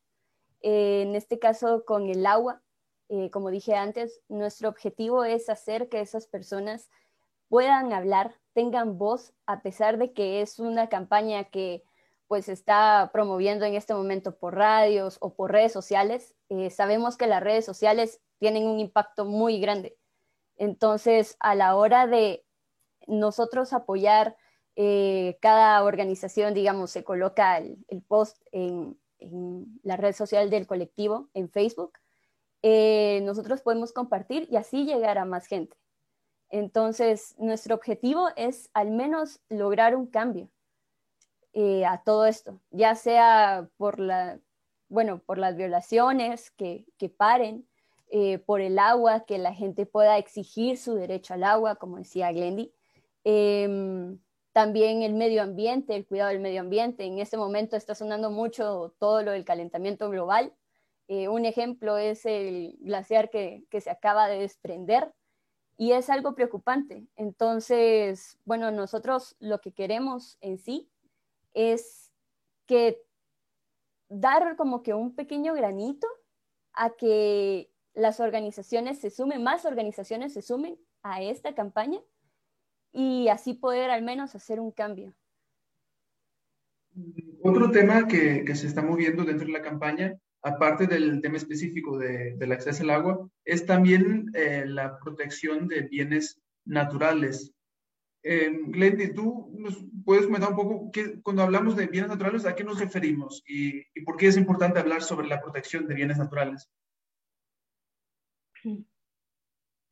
[0.63, 2.63] Eh, en este caso, con el agua,
[3.09, 6.91] eh, como dije antes, nuestro objetivo es hacer que esas personas
[7.49, 11.85] puedan hablar, tengan voz, a pesar de que es una campaña que
[12.27, 16.35] pues está promoviendo en este momento por radios o por redes sociales.
[16.71, 19.98] sabemos que las redes sociales tienen un impacto muy grande
[20.59, 22.45] entonces, a la hora de
[23.07, 24.37] nosotros apoyar,
[24.77, 31.29] eh, cada organización, digamos, se coloca el, post en, en, la red social del colectivo,
[31.35, 31.99] en Facebook,
[32.63, 35.77] eh, nosotros podemos compartir y así llegar a más gente.
[36.51, 40.49] Entonces, nuestro objetivo es al menos lograr un cambio
[41.53, 44.41] eh, a todo esto, ya sea por, la,
[44.89, 47.68] bueno, por las violaciones que, que paren,
[48.11, 52.33] eh, por el agua, que la gente pueda exigir su derecho al agua, como decía
[52.33, 52.73] Glendy.
[53.25, 54.17] Eh,
[54.59, 57.05] también el medio ambiente, el cuidado del medio ambiente.
[57.05, 60.53] En este momento está sonando mucho todo lo del calentamiento global.
[61.07, 65.15] Eh, un ejemplo es el glaciar que, que, se acaba de desprender.
[65.77, 67.07] y es algo preocupante.
[67.15, 70.91] Entonces, bueno, nosotros lo que queremos en sí
[71.55, 72.13] es
[72.67, 73.01] que
[74.09, 76.09] dar como que un pequeño granito
[76.73, 82.01] a que las organizaciones se sumen, más organizaciones se sumen a esta campaña
[82.93, 85.15] y así poder al menos hacer un cambio.
[87.43, 92.37] Otro tema que, se está moviendo dentro de la campaña, aparte del tema específico de,
[92.37, 97.53] del acceso al agua, es también eh, la protección de bienes naturales.
[98.23, 102.55] Eh, Glendy, ¿tú nos puedes comentar un poco que, cuando hablamos de bienes naturales, a
[102.55, 106.69] qué nos referimos y por qué es importante hablar sobre la protección de bienes naturales?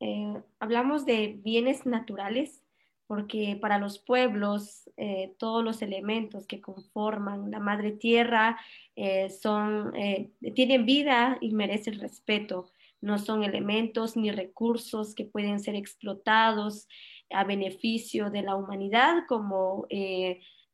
[0.00, 2.62] Eh, hablamos de bienes naturales
[3.06, 8.58] porque para los pueblos eh, todos los elementos que conforman la madre tierra
[8.96, 9.92] eh, son,
[10.54, 12.72] tienen vida y merecen respeto.
[13.00, 16.88] No son elementos ni recursos que pueden ser explotados
[17.30, 19.86] a beneficio de la humanidad como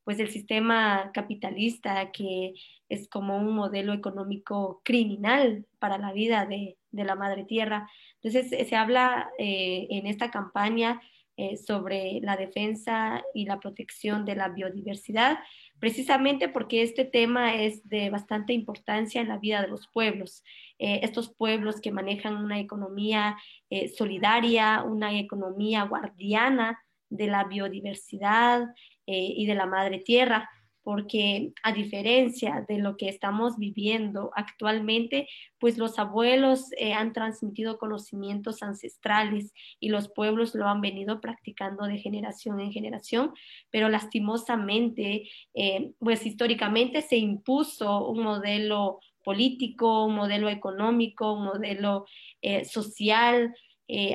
[0.04, 2.54] pues el sistema capitalista que
[2.88, 7.90] es como un modelo económico criminal para la vida de, de la madre tierra.
[8.22, 11.00] Entonces se habla en esta campaña
[11.38, 15.38] eh, sobre la defensa y la protección de la biodiversidad,
[15.78, 20.44] precisamente porque este tema es de bastante importancia en la vida de los pueblos.
[20.78, 23.38] Eh, estos pueblos que manejan una economía
[23.70, 26.78] eh, solidaria, una economía guardiana
[27.08, 28.68] de la biodiversidad
[29.06, 30.48] y de la madre tierra
[30.82, 35.28] porque a diferencia de lo que estamos viviendo actualmente,
[35.58, 41.86] pues los abuelos eh, han transmitido conocimientos ancestrales y los pueblos lo han venido practicando
[41.86, 43.32] de generación en generación,
[43.70, 52.06] pero lastimosamente, eh, pues históricamente se impuso un modelo político, un modelo económico, un modelo
[52.40, 53.54] eh, social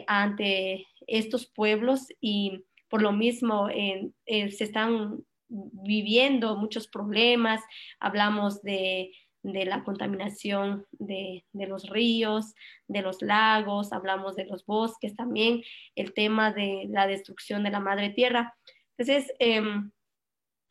[0.07, 7.61] ante estos pueblos y por lo mismo se están viviendo muchos problemas,
[7.99, 9.11] hablamos de,
[9.43, 12.53] la contaminación de, los ríos,
[12.87, 15.63] de los lagos, hablamos de los bosques también,
[15.95, 18.55] el tema de la destrucción de la madre tierra.
[18.97, 19.91] Entonces, em,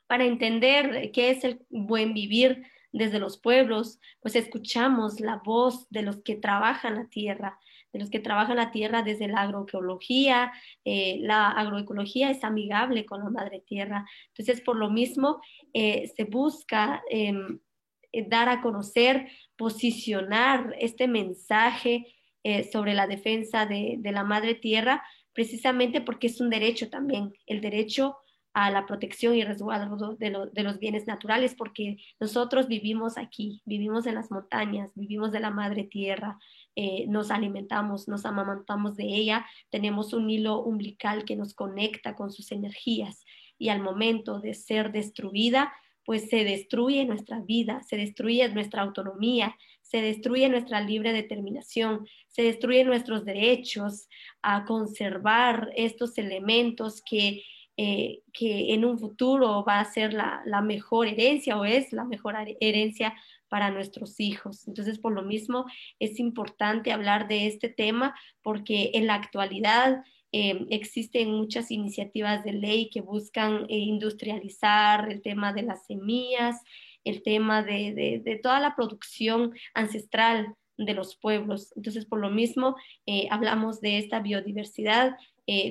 [0.06, 6.02] para entender qué es el buen vivir desde los pueblos, pues escuchamos la voz de
[6.02, 7.58] los que trabajan la tierra,
[7.92, 10.52] de los que trabajan la tierra desde la agroecología.
[10.84, 14.06] Eh, la agroecología es amigable con la madre tierra.
[14.28, 15.40] Entonces, por lo mismo,
[15.72, 17.60] eh, se busca em,
[18.12, 22.12] eh, dar a conocer, posicionar este mensaje
[22.72, 27.60] sobre la defensa de, de la madre tierra, precisamente porque es un derecho también, el
[27.60, 28.18] derecho
[28.56, 34.06] a la protección y resguardo de, de, los bienes naturales, porque nosotros vivimos aquí, vivimos
[34.06, 36.38] en las montañas, vivimos de la madre tierra,
[36.76, 42.30] eh, nos alimentamos, nos amamantamos de ella, tenemos un hilo umbilical que nos conecta con
[42.30, 43.24] sus energías
[43.58, 45.72] y al momento de ser destruida,
[46.04, 52.42] pues se destruye nuestra vida, se destruye nuestra autonomía, se destruye nuestra libre determinación, se
[52.42, 54.08] destruyen nuestros derechos
[54.42, 57.42] a conservar estos elementos que,
[57.78, 62.04] eh, que en un futuro va a ser la, la, mejor herencia o es la
[62.04, 63.14] mejor herencia
[63.48, 64.66] para nuestros hijos.
[64.66, 65.66] Entonces, por lo mismo,
[65.98, 70.02] es importante hablar de este tema porque en la actualidad
[70.32, 76.62] eh, existen muchas iniciativas de ley que buscan eh, industrializar el tema de las semillas,
[77.04, 81.74] el tema de, toda la producción ancestral de los pueblos.
[81.76, 82.74] Entonces, por lo mismo,
[83.30, 85.16] hablamos de esta biodiversidad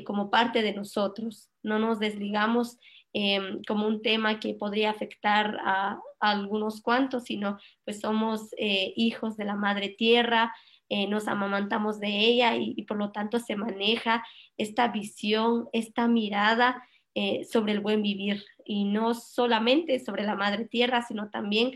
[0.06, 1.50] como parte de nosotros.
[1.64, 2.78] No nos desligamos
[3.18, 9.38] Em, como un tema que podría afectar a, algunos cuantos, sino pues somos eh, hijos
[9.38, 10.54] de la madre tierra,
[10.90, 14.26] eh, nos amamantamos de ella y, por lo tanto se maneja
[14.58, 20.66] esta visión, esta mirada eh, sobre el buen vivir y no solamente sobre la madre
[20.66, 21.72] tierra, sino también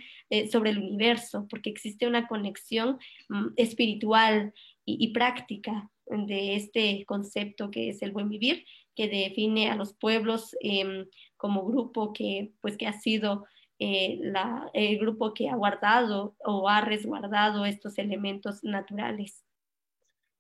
[0.52, 7.90] sobre el universo, porque existe una conexión mm, espiritual y práctica de este concepto que
[7.90, 11.06] es el buen vivir, que define a los pueblos em,
[11.38, 13.46] como grupo que, pues, que ha sido
[13.80, 19.46] eh, la, el grupo que ha guardado o ha resguardado estos elementos naturales.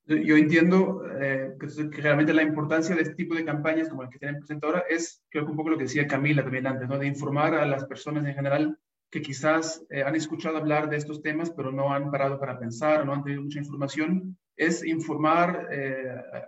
[0.05, 4.17] Yo entiendo eh, que, realmente la importancia de este tipo de campañas como la que
[4.17, 6.97] tienen presente ahora es, creo que un poco lo que decía Camila también antes, ¿no?
[6.97, 8.79] de informar a las personas en general
[9.11, 13.05] que quizás eh, han escuchado hablar de estos temas, pero no han parado para pensar,
[13.05, 15.69] no han tenido mucha información, es informar,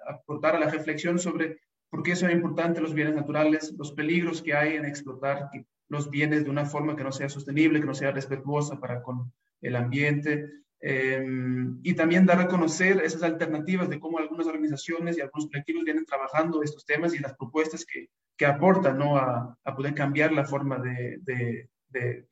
[0.06, 4.54] aportar a la reflexión sobre por qué son importantes los bienes naturales, los peligros que
[4.54, 5.50] hay en explotar
[5.88, 9.32] los bienes de una forma que no sea sostenible, que no sea respetuosa para con
[9.62, 10.46] el ambiente.
[10.80, 15.84] Em, y también dar a conocer esas alternativas de cómo algunas organizaciones y algunos colectivos
[15.84, 19.16] vienen trabajando estos temas y las propuestas que, que aportan ¿no?
[19.16, 22.28] a, poder cambiar la forma de, de,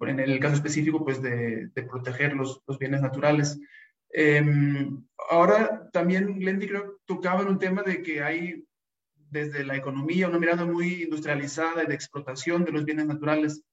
[0.00, 3.60] en el caso específico, pues de, proteger los, bienes naturales.
[4.12, 8.64] Em, ahora también Lendy creo tocaba en un tema de que hay
[9.30, 13.64] desde la economía una mirada muy industrializada y de explotación de los bienes naturales.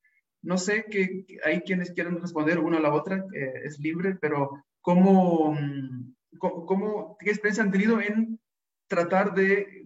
[0.42, 4.64] No sé que hay quienes quieran responder una a la otra, eh, es libre, pero
[4.80, 8.40] ¿cómo, mm, cómo, qué experiencia han tenido en
[8.88, 9.84] tratar de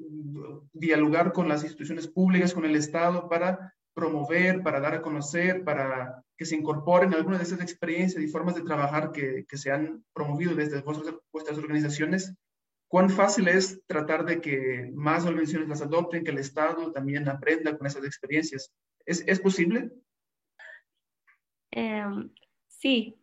[0.71, 6.23] dialogar con las instituciones públicas, con el Estado, para promover, para dar a conocer, para
[6.37, 10.03] que se incorporen algunas de esas experiencias y formas de trabajar que, que se han
[10.13, 10.81] promovido desde
[11.31, 12.33] vuestras organizaciones?
[12.87, 17.75] ¿Cuán fácil es tratar de que más organizaciones las adopten, que el Estado también aprenda
[17.77, 18.71] con esas experiencias?
[19.05, 19.91] ¿Es, es posible?
[21.71, 22.29] Em,
[22.67, 23.15] sí,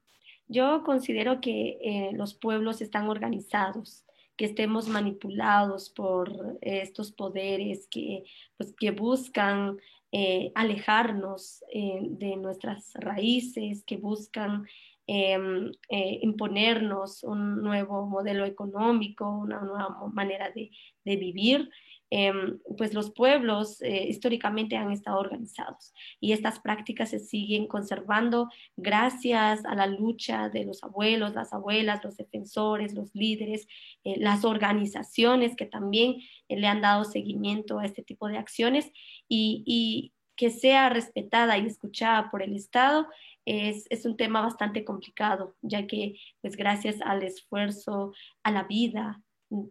[0.48, 4.04] yo considero que eh, los pueblos están organizados,
[4.36, 8.24] que estemos manipulados por estos poderes que,
[8.56, 9.78] pues, que buscan
[10.12, 14.66] eh, alejarnos eh, de nuestras raíces, que buscan
[15.06, 20.70] em, imponernos un nuevo modelo económico, una nueva manera de,
[21.04, 21.68] de vivir.
[22.12, 28.48] Em, pues los pueblos eh, históricamente han estado organizados y estas prácticas se siguen conservando
[28.76, 33.68] gracias a la lucha de los abuelos, las abuelas, los defensores, los líderes,
[34.02, 36.16] eh, las organizaciones que también
[36.48, 38.90] eh, le han dado seguimiento a este tipo de acciones
[39.28, 43.06] y, que sea respetada y escuchada por el Estado
[43.44, 49.22] es, es, un tema bastante complicado, ya que pues gracias al esfuerzo, a la vida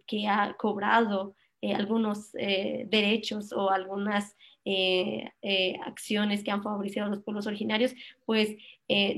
[0.06, 5.32] que ha cobrado eh, algunos eh, derechos o algunas eh,
[5.84, 7.94] acciones que han favorecido a los pueblos originarios,
[8.26, 8.56] pues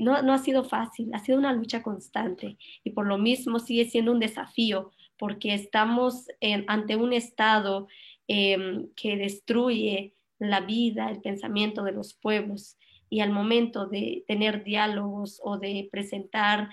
[0.00, 3.86] no, no, ha sido fácil, ha sido una lucha constante y por lo mismo sigue
[3.86, 6.26] siendo un desafío porque estamos
[6.66, 7.88] ante un Estado
[8.28, 12.76] em, que destruye la vida, el pensamiento de los pueblos
[13.12, 16.70] y al momento de tener diálogos o de presentar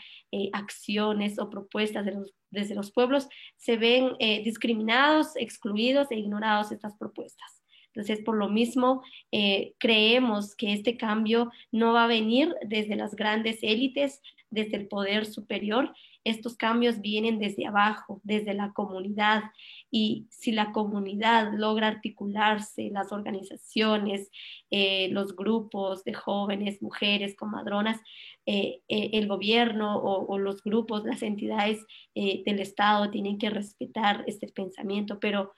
[0.53, 2.13] acciones o propuestas de
[2.51, 3.27] desde los pueblos
[3.57, 7.61] se ven eh, discriminados, excluidos e ignorados estas propuestas.
[7.87, 13.15] Entonces, por lo mismo, eh, creemos que este cambio no va a venir desde las
[13.15, 14.21] grandes élites,
[14.51, 15.93] desde el poder superior,
[16.29, 19.43] estos cambios vienen desde abajo, desde la comunidad.
[19.91, 24.29] Y si la comunidad logra articularse, las organizaciones,
[24.71, 27.99] eh, los grupos de jóvenes, mujeres, comadronas,
[28.45, 34.47] eh, eh, el gobierno o, los grupos, las entidades del Estado tienen que respetar este
[34.47, 35.53] pensamiento, pero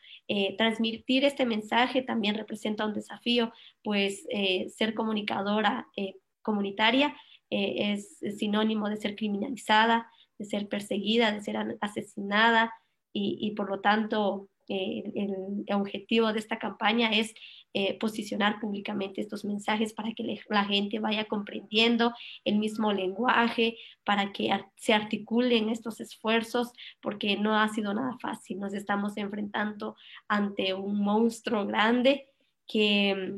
[0.57, 3.51] transmitir este mensaje también representa un desafío,
[3.83, 4.27] pues
[4.75, 5.87] ser comunicadora
[6.41, 7.15] comunitaria
[7.49, 10.07] es sinónimo de ser criminalizada,
[10.41, 12.73] de ser perseguida, de ser asesinada
[13.13, 17.33] y, por lo tanto eh, el, objetivo de esta campaña es
[17.73, 22.13] eh, posicionar públicamente estos mensajes para que la gente vaya comprendiendo
[22.45, 26.71] el mismo lenguaje, para que se articulen estos esfuerzos,
[27.01, 28.59] porque no ha sido nada fácil.
[28.59, 29.95] Nos estamos enfrentando
[30.27, 32.29] ante un monstruo grande
[32.65, 33.35] que,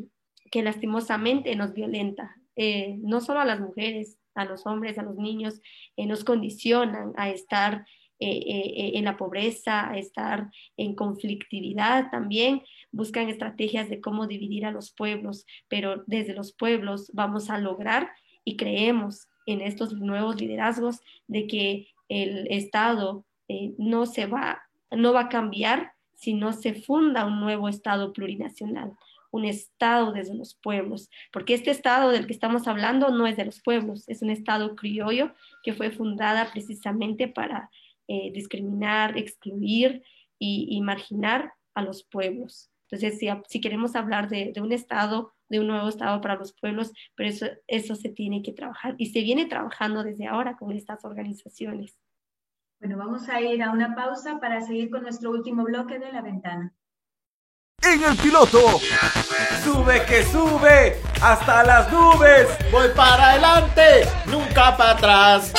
[0.52, 5.16] que lastimosamente nos violenta, eh, no solo a las mujeres, a los hombres, a los
[5.16, 5.62] niños,
[5.98, 7.86] eh, nos condicionan a estar
[8.20, 12.62] eh, eh, en la pobreza, a estar en conflictividad también,
[12.92, 18.12] buscan estrategias de cómo dividir a los pueblos, pero desde los pueblos vamos a lograr
[18.46, 23.26] y creemos en estos nuevos liderazgos de que el Estado
[23.78, 24.62] no se va,
[24.92, 28.94] no va a cambiar si no se funda un nuevo Estado plurinacional,
[29.34, 33.46] un Estado desde los pueblos, porque este Estado del que estamos hablando no es de
[33.46, 37.72] los pueblos, es un Estado criollo que fue fundada precisamente para
[38.08, 40.04] eh, discriminar, excluir
[40.38, 42.70] y, marginar a los pueblos.
[42.90, 47.30] Entonces, si, queremos hablar de, un Estado, de un nuevo Estado para los pueblos, pero
[47.30, 51.98] eso, eso se tiene que trabajar y se viene trabajando desde ahora con estas organizaciones.
[52.80, 56.22] Bueno, vamos a ir a una pausa para seguir con nuestro último bloque de la
[56.22, 56.76] ventana
[57.86, 58.80] en el piloto.
[59.64, 62.48] Sube que sube hasta las nubes.
[62.72, 65.52] Voy para adelante, nunca para atrás.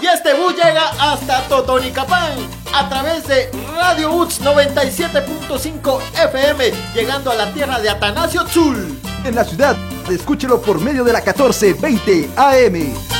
[0.00, 2.32] Y este bus llega hasta Totonicapán
[2.72, 8.96] a través de Radio UTS 97.5 FM, llegando a la tierra de Atanasio Tzul.
[9.24, 9.76] En la ciudad,
[10.08, 13.17] escúchelo por medio de la 1420 AM.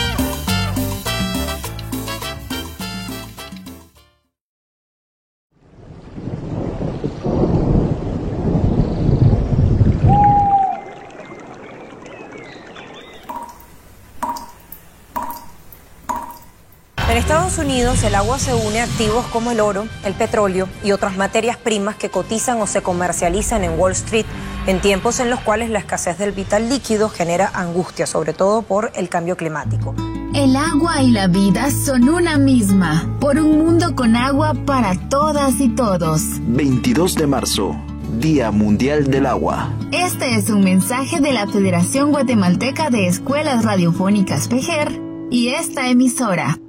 [17.59, 21.17] Estados Unidos el agua se une a activos como el oro, el petróleo y otras
[21.17, 24.27] materias primas que cotizan o se comercializan en Wall Street
[24.69, 28.93] en tiempos en los cuales la escasez del vital líquido genera angustia, sobre todo por
[28.95, 29.97] el cambio climático.
[30.35, 35.59] El agua y la vida son una misma, por un mundo con agua para todas
[35.59, 36.23] y todos.
[36.43, 37.77] 22 de marzo,
[38.21, 39.73] Día Mundial del Agua.
[39.91, 46.61] Este es un mensaje de la Federación Guatemalteca de Escuelas Radiofónicas PEGER y esta emisora.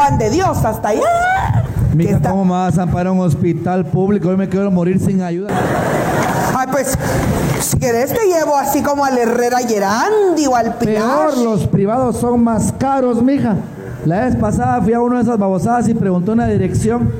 [0.00, 1.62] Juan de Dios hasta allá.
[1.94, 4.30] Mija, ¿cómo me vas a amparar un hospital público?
[4.30, 5.50] Hoy me quiero morir sin ayuda.
[6.56, 6.96] Ay, pues,
[7.60, 10.94] si querés te llevo así como al Herrera Gerandi o al Pilar.
[10.94, 13.56] Peor, los privados son más caros, mija.
[14.06, 17.12] La vez pasada fui a una de esas babosadas y pregunté una dirección.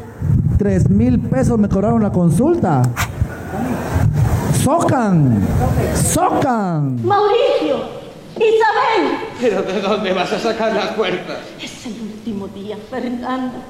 [0.56, 2.80] Tres mil pesos me cobraron la consulta.
[4.64, 5.38] ¡Socan!
[5.94, 7.04] ¡Socan!
[7.04, 7.76] Mauricio,
[8.36, 9.19] Isabel.
[9.40, 11.38] ¿Pero de dónde vas a sacar las puertas?
[11.62, 13.62] Es el último día, Fernanda.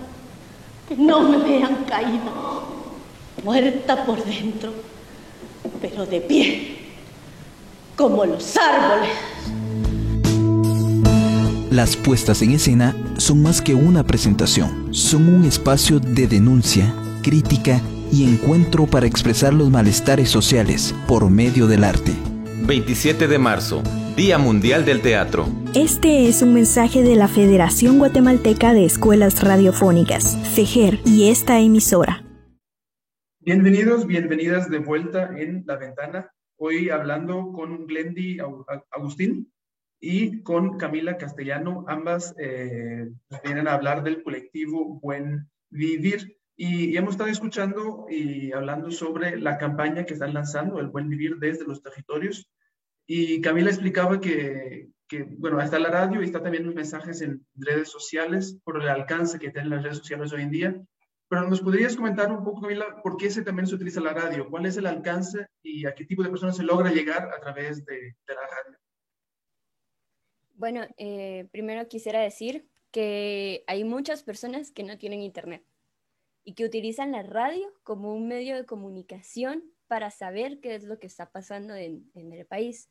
[0.89, 2.33] Que no me vean caída,
[3.45, 4.73] muerta por dentro,
[5.81, 6.79] pero de pie,
[7.95, 9.11] como los árboles.
[11.71, 16.93] Las puestas en escena son más que una presentación, son un espacio de denuncia,
[17.23, 22.13] crítica y encuentro para expresar los malestares sociales por medio del arte.
[22.63, 23.83] 27 de marzo,
[24.21, 25.47] Día Mundial del Teatro.
[25.75, 32.23] Este es un mensaje de la Federación Guatemalteca de Escuelas Radiofónicas, FEGER, y esta emisora.
[33.39, 36.31] Bienvenidos, bienvenidas de vuelta en La Ventana.
[36.59, 38.37] Hoy hablando con Glendy
[38.91, 39.51] Agustín
[39.99, 41.87] y con Camila Castellano.
[41.89, 43.09] Ambas eh,
[43.43, 46.37] vienen a hablar del colectivo Buen Vivir.
[46.57, 51.09] Y, y, hemos estado escuchando y hablando sobre la campaña que están lanzando, el Buen
[51.09, 52.51] Vivir desde los territorios.
[53.13, 57.45] Y Camila explicaba que, que, bueno, está la radio y está también los mensajes en
[57.57, 60.81] redes sociales por el alcance que tienen las redes sociales hoy en día.
[61.29, 64.49] Pero nos podrías comentar un poco, Camila, por qué se, también se utiliza la radio,
[64.49, 67.85] cuál es el alcance y a qué tipo de personas se logra llegar a través
[67.85, 68.79] de, la radio.
[70.55, 75.65] Bueno, eh, primero quisiera decir que hay muchas personas que no tienen internet
[76.45, 81.01] y que utilizan la radio como un medio de comunicación para saber qué es lo
[81.01, 82.89] que está pasando en el país,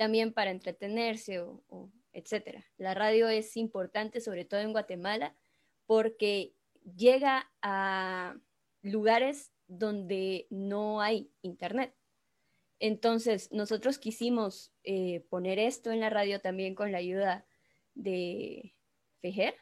[0.00, 2.64] también para entretenerse o, etcétera.
[2.78, 5.36] La radio es importante, sobre todo en Guatemala,
[5.84, 6.54] porque
[6.96, 8.34] llega a
[8.80, 11.94] lugares donde no hay internet.
[12.78, 17.44] Entonces, nosotros quisimos eh, poner esto en la radio también con la ayuda
[17.94, 18.74] de
[19.20, 19.54] FEGER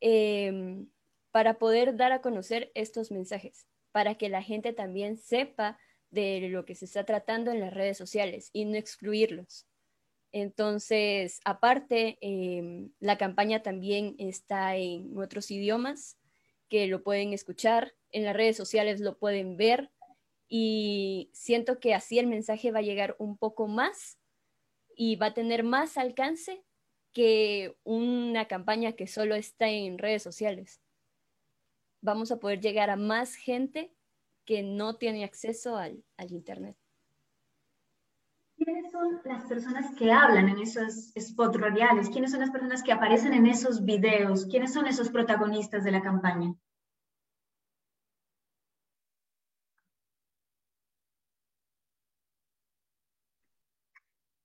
[0.00, 0.86] eh,
[1.32, 5.78] para poder dar a conocer estos mensajes, para que la gente también sepa
[6.12, 9.66] de lo que se está tratando en las redes sociales y no excluirlos.
[10.30, 16.18] Entonces, aparte, eh, la campaña también está en otros idiomas
[16.68, 19.90] que lo pueden escuchar, en las redes sociales lo pueden ver
[20.48, 24.18] y siento que así el mensaje va a llegar un poco más
[24.94, 26.62] y va a tener más alcance
[27.12, 30.80] que una campaña que solo está en redes sociales.
[32.02, 33.94] Vamos a poder llegar a más gente
[34.44, 36.76] que no tiene acceso al, al Internet.
[38.56, 42.08] ¿Quiénes son las personas que hablan en esos spots radiales?
[42.10, 44.46] ¿Quiénes son las personas que aparecen en esos videos?
[44.46, 46.54] ¿Quiénes son esos protagonistas de la campaña?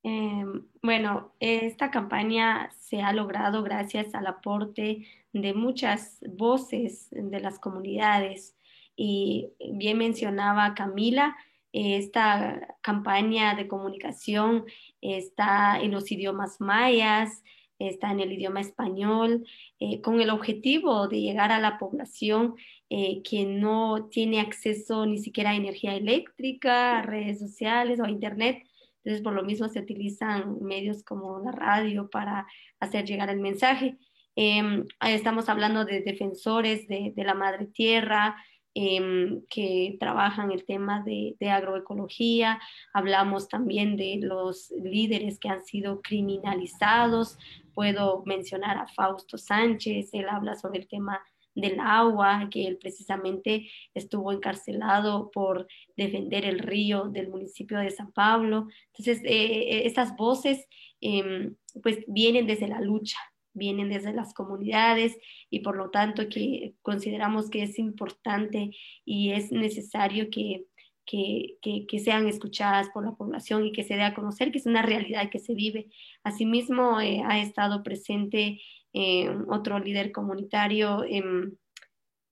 [0.03, 0.45] Eh,
[0.81, 8.55] bueno, esta campaña se ha logrado gracias al aporte de muchas voces de las comunidades.
[8.97, 11.37] Y bien mencionaba Camila,
[11.71, 14.65] esta campaña de comunicación
[15.01, 17.43] está en los idiomas mayas,
[17.77, 19.45] está en el idioma español,
[19.79, 22.55] eh, con el objetivo de llegar a la población
[22.89, 28.09] eh, que no tiene acceso ni siquiera a energía eléctrica, a redes sociales o a
[28.09, 28.63] Internet.
[29.03, 32.47] Entonces, por lo mismo se utilizan medios como la radio para
[32.79, 33.97] hacer llegar el mensaje.
[34.35, 38.35] Eh, estamos hablando de defensores de, de la madre tierra,
[38.79, 42.59] eh, que trabajan el tema de, agroecología,
[42.93, 47.39] hablamos también de los líderes que han sido criminalizados,
[47.73, 51.19] puedo mencionar a Fausto Sánchez, él habla sobre el tema
[51.55, 58.11] del agua, que él precisamente estuvo encarcelado por defender el río del municipio de San
[58.11, 58.67] Pablo.
[58.89, 60.67] Entonces, eh, estas voces
[61.01, 61.51] eh,
[61.81, 63.17] pues vienen desde la lucha,
[63.57, 65.17] vienen desde las comunidades
[65.49, 68.71] y por lo tanto que consideramos que es importante
[69.05, 70.65] y es necesario que,
[71.07, 74.65] que, que, sean escuchadas por la población y que se dé a conocer que es
[74.65, 75.89] una realidad que se vive.
[76.23, 78.59] Asimismo, eh, ha estado presente
[78.93, 81.55] eh, otro líder comunitario em,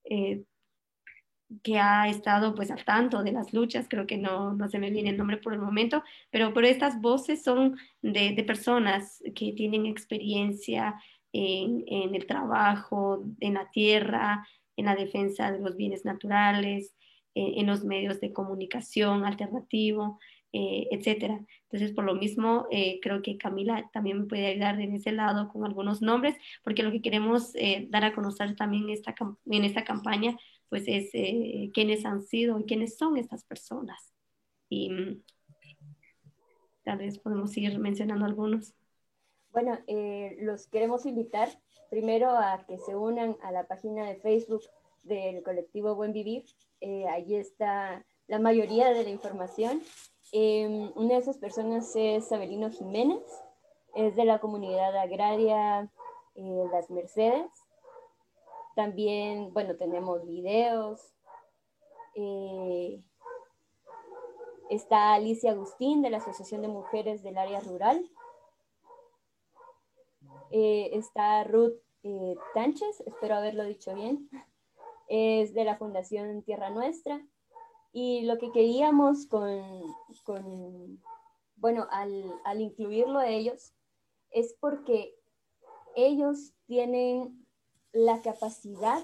[0.04, 0.44] eh,
[1.62, 4.90] que ha estado pues al tanto de las luchas, creo que no, no se me
[4.90, 9.52] viene el nombre por el momento, pero, pero estas voces son de, de personas que
[9.52, 10.96] tienen experiencia
[11.36, 16.94] en, en, el trabajo, en la tierra, en la defensa de los bienes naturales,
[17.34, 20.18] en los medios de comunicación alternativo,
[20.58, 21.38] eh, etcétera.
[21.64, 25.48] Entonces, por lo mismo, eh, creo que Camila también me puede ayudar en ese lado
[25.48, 26.34] con algunos nombres,
[26.64, 29.14] porque lo que queremos eh, dar a conocer también esta,
[29.44, 30.34] en esta campaña,
[30.70, 31.10] pues es
[31.74, 34.14] quiénes han sido y quiénes son estas personas.
[34.70, 35.22] Y mm,
[36.84, 38.72] tal vez podemos seguir mencionando algunos.
[39.56, 39.78] Bueno,
[40.40, 41.48] los queremos invitar
[41.88, 44.60] primero a que se unan a la página de Facebook
[45.02, 46.44] del colectivo Buen Vivir.
[46.82, 49.80] Eh, allí está la mayoría de la información.
[50.30, 53.24] Em, una de esas personas es Sabelino Jiménez,
[53.94, 55.90] es de la comunidad agraria
[56.34, 57.50] eh, Las Mercedes.
[58.74, 61.00] También, bueno, tenemos videos.
[62.14, 63.02] Eh,
[64.68, 68.06] está Alicia Agustín de la Asociación de Mujeres del Área Rural.
[70.50, 71.74] Está Ruth
[72.54, 74.28] Tánchez, espero haberlo dicho bien,
[75.08, 77.20] es de la Fundación Tierra Nuestra.
[77.92, 81.00] Y lo que queríamos con,
[81.56, 83.72] bueno, al, incluirlo a ellos,
[84.30, 85.14] es porque
[85.94, 87.46] ellos tienen
[87.92, 89.02] la capacidad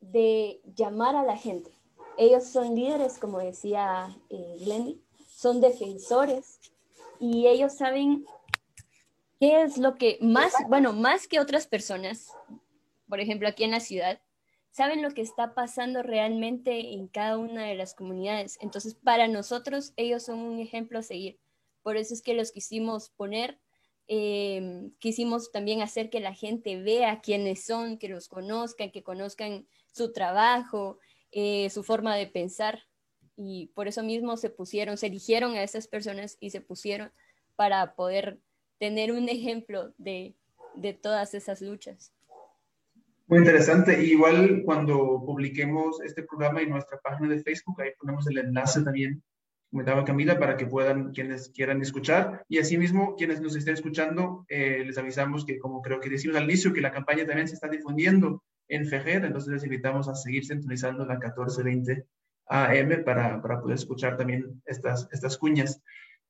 [0.00, 1.70] de llamar a la gente.
[2.16, 4.96] Ellos son líderes, como decía eh,
[5.28, 6.58] son defensores
[7.20, 8.24] y ellos saben
[9.40, 12.32] qué es lo que más, bueno, más que otras personas,
[13.08, 14.20] por ejemplo, aquí en la ciudad,
[14.70, 18.58] saben lo que está pasando realmente en cada una de las comunidades.
[18.60, 21.38] Entonces, para nosotros, ellos son un ejemplo a seguir.
[21.82, 23.58] Por eso es que los quisimos poner,
[24.06, 29.66] em, quisimos también hacer que la gente vea quiénes son, que los conozcan, que conozcan
[29.92, 30.98] su trabajo,
[31.32, 32.82] eh, su forma de pensar.
[33.34, 37.12] Y por eso mismo se pusieron, se eligieron a esas personas y se pusieron
[37.56, 38.40] para poder
[38.78, 40.36] tener un ejemplo de,
[40.74, 42.12] de todas esas luchas.
[43.28, 44.04] Muy interesante.
[44.04, 49.20] igual cuando publiquemos este programa en nuestra página de Facebook, ahí ponemos el enlace también,
[49.68, 52.44] comentaba Camila, para que puedan quienes quieran escuchar.
[52.48, 56.44] Y asimismo, quienes nos estén escuchando, eh, les avisamos que, como creo que decimos al
[56.44, 60.44] inicio, que la campaña también se está difundiendo en FEGER, entonces les invitamos a seguir
[60.44, 62.06] sintonizando la 1420
[62.48, 65.82] AM para, para poder escuchar también estas, estas cuñas.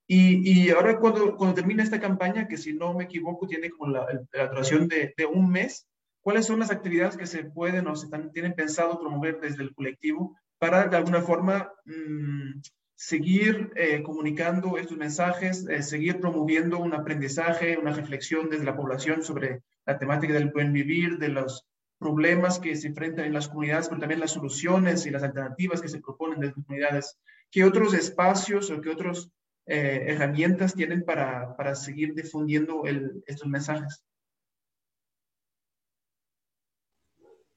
[0.08, 3.92] Y, y, ahora cuando, cuando termina esta campaña, que si no me equivoco tiene como
[3.92, 5.88] la, la duración de, de un mes,
[6.26, 10.36] ¿Cuáles son las actividades que se pueden o se tienen pensado promover desde el colectivo
[10.58, 12.62] para de alguna forma mm,
[12.96, 19.22] seguir eh, comunicando estos mensajes, eh, seguir promoviendo un aprendizaje, una reflexión desde la población
[19.22, 21.64] sobre la temática del buen vivir, de los
[21.96, 25.88] problemas que se enfrentan en las comunidades, pero también las soluciones y las alternativas que
[25.88, 27.18] se proponen desde las comunidades?
[27.52, 29.30] ¿Qué otros espacios o qué otras
[29.66, 32.84] eh, herramientas tienen para, para seguir difundiendo
[33.26, 34.02] estos mensajes?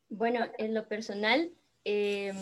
[0.10, 1.52] Bueno, en lo personal,
[1.84, 2.36] em,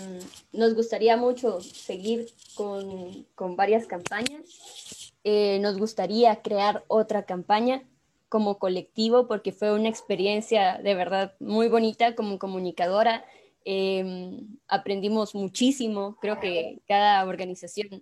[0.54, 5.14] nos gustaría mucho seguir con, varias campañas.
[5.26, 7.84] Eh, nos gustaría crear otra campaña
[8.30, 13.26] como colectivo porque fue una experiencia de verdad muy bonita como comunicadora.
[13.66, 18.02] Em, aprendimos muchísimo, creo que cada organización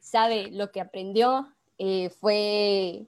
[0.00, 1.54] sabe lo que aprendió.
[1.78, 3.06] Eh, fue,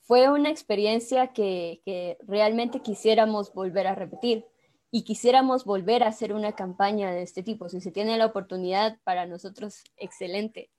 [0.00, 4.46] fue una experiencia que realmente quisiéramos volver a repetir
[4.94, 7.70] y quisiéramos volver a hacer una campaña de este tipo.
[7.70, 10.70] Si se tiene la oportunidad, para nosotros, excelente.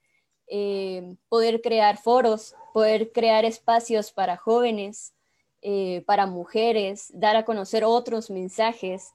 [0.48, 5.16] Eh, poder crear foros, poder crear espacios para jóvenes,
[5.64, 9.14] eh, para mujeres, dar a conocer otros mensajes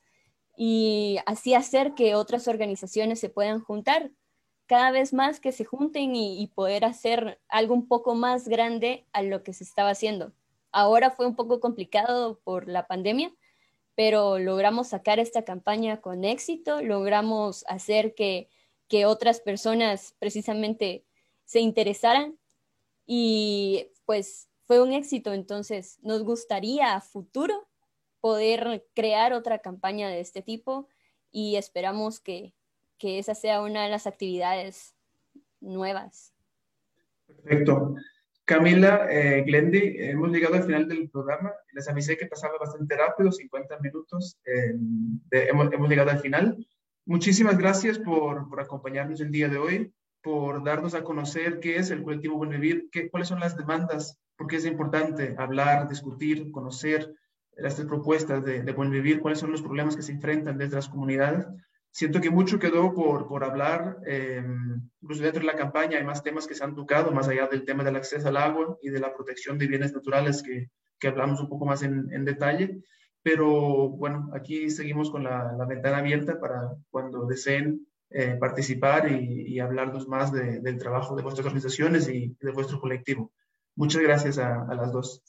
[0.56, 4.10] y así hacer que otras organizaciones se puedan juntar,
[4.68, 9.22] cada vez más que se junten y, poder hacer algo un poco más grande a
[9.22, 10.32] lo que se estaba haciendo.
[10.70, 13.32] Ahora fue un poco complicado por la pandemia,
[13.94, 18.50] pero logramos sacar esta campaña con éxito, logramos hacer que,
[18.88, 21.06] que otras personas precisamente
[21.44, 22.38] se interesaran
[23.06, 25.32] y pues fue un éxito.
[25.32, 27.66] Entonces, nos gustaría a futuro
[28.20, 30.88] poder crear otra campaña de este tipo
[31.30, 32.52] y esperamos que,
[32.98, 34.94] que esa sea una de las actividades
[35.60, 36.34] nuevas.
[37.26, 37.94] Perfecto.
[38.44, 41.52] Camila, eh, Glendy, hemos llegado al final del programa.
[41.72, 44.38] Les avisé que pasaba bastante rápido, 50 minutos.
[45.30, 46.66] hemos, hemos, llegado al final.
[47.04, 49.92] Muchísimas gracias por, por acompañarnos el día de hoy,
[50.22, 54.18] por darnos a conocer qué es el colectivo Buen Vivir, qué, cuáles son las demandas,
[54.36, 57.14] porque es importante hablar, discutir, conocer
[57.54, 60.88] estas propuestas de, de Buen Vivir, cuáles son los problemas que se enfrentan desde las
[60.88, 61.46] comunidades
[61.98, 64.40] siento que mucho quedó por, por hablar, eh,
[65.02, 67.64] incluso dentro de la campaña hay más temas que se han tocado, más allá del
[67.64, 70.70] tema del acceso al agua y de la protección de bienes naturales que,
[71.00, 72.84] que hablamos un poco más en, en, detalle.
[73.20, 79.54] Pero bueno, aquí seguimos con la, la ventana abierta para cuando deseen eh, participar y,
[79.54, 83.32] y, hablarnos más de, del trabajo de vuestras organizaciones y de vuestro colectivo.
[83.74, 85.24] Muchas gracias a, a las dos.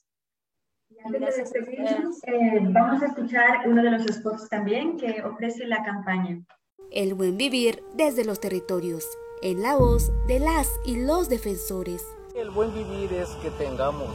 [0.90, 6.44] De eh, vamos a escuchar uno de los spots también que ofrece la campaña.
[6.92, 9.06] El buen vivir desde los territorios,
[9.42, 12.06] en la voz de las y los defensores.
[12.34, 14.10] El buen vivir es que tengamos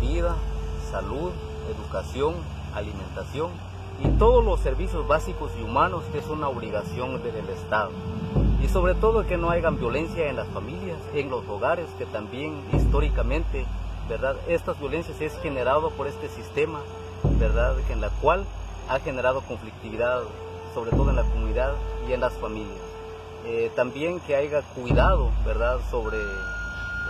[0.00, 0.36] vida,
[0.90, 1.32] salud,
[1.68, 2.34] educación,
[2.74, 3.50] alimentación
[4.04, 7.90] y todos los servicios básicos y humanos que es una obligación del Estado.
[8.62, 12.60] Y sobre todo que no haya violencia en las familias, en los hogares, que también
[12.72, 13.66] históricamente
[14.08, 14.36] ¿verdad?
[14.48, 16.80] Estas violencias es generado por este sistema,
[17.38, 17.76] ¿verdad?
[17.90, 18.44] En la cual
[18.88, 20.22] ha generado conflictividad,
[20.76, 21.72] sobre todo en la comunidad
[22.06, 22.84] y en las familias.
[23.46, 25.78] Eh, también que haya cuidado, ¿verdad?
[25.90, 26.18] Sobre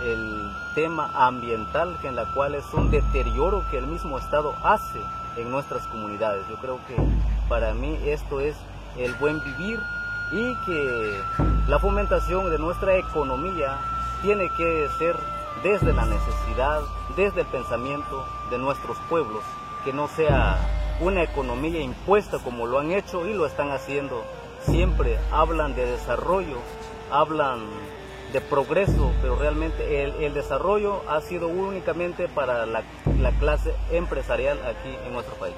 [0.05, 5.01] el tema ambiental, en la cual es un deterioro que el mismo Estado hace
[5.35, 6.47] en nuestras comunidades.
[6.47, 6.95] Yo creo que
[7.49, 8.55] para mí esto es
[8.97, 9.81] el buen vivir
[10.31, 11.19] y que
[11.67, 13.79] la fomentación de nuestra economía
[14.21, 15.17] tiene que ser
[15.61, 16.83] desde la necesidad,
[17.17, 19.43] desde el pensamiento de nuestros pueblos,
[19.83, 24.23] que no sea una economía impuesta como lo han hecho y lo están haciendo.
[24.61, 26.57] Siempre hablan de desarrollo,
[27.11, 27.61] hablan
[28.33, 32.83] de progreso, pero realmente el, el desarrollo ha sido únicamente para la,
[33.19, 35.55] la clase empresarial aquí en nuestro país.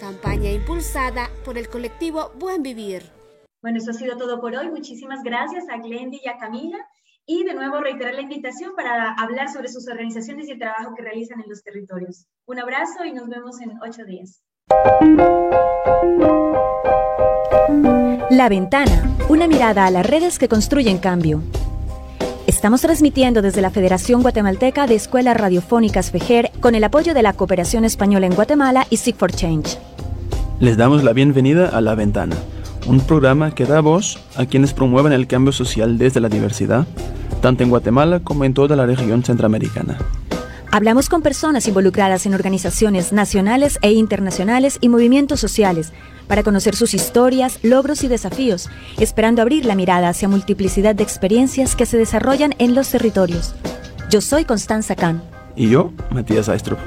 [0.00, 3.10] Campaña impulsada por el colectivo Buen Vivir.
[3.60, 4.68] Bueno, eso ha sido todo por hoy.
[4.70, 6.78] Muchísimas gracias a Glendy y a Camila.
[7.30, 11.02] Y de nuevo reiterar la invitación para hablar sobre sus organizaciones y el trabajo que
[11.02, 12.24] realizan en los territorios.
[12.46, 14.42] Un abrazo y nos vemos en ocho días.
[18.30, 21.42] La Ventana, una mirada a las redes que construyen cambio.
[22.46, 27.34] Estamos transmitiendo desde la Federación Guatemalteca de Escuelas Radiofónicas FEJER con el apoyo de la
[27.34, 29.76] Cooperación Española en Guatemala y Seek for Change.
[30.60, 32.36] Les damos la bienvenida a La Ventana,
[32.88, 36.86] un programa que da voz a quienes promueven el cambio social desde la diversidad
[37.40, 39.98] tanto en Guatemala como en toda la región centroamericana.
[40.70, 45.92] Hablamos con personas involucradas en organizaciones nacionales e internacionales y movimientos sociales
[46.26, 48.68] para conocer sus historias, logros y desafíos,
[48.98, 53.54] esperando abrir la mirada hacia multiplicidad de experiencias que se desarrollan en los territorios.
[54.10, 55.22] Yo soy Constanza Kahn.
[55.56, 56.78] Y yo, Matías Aistrup.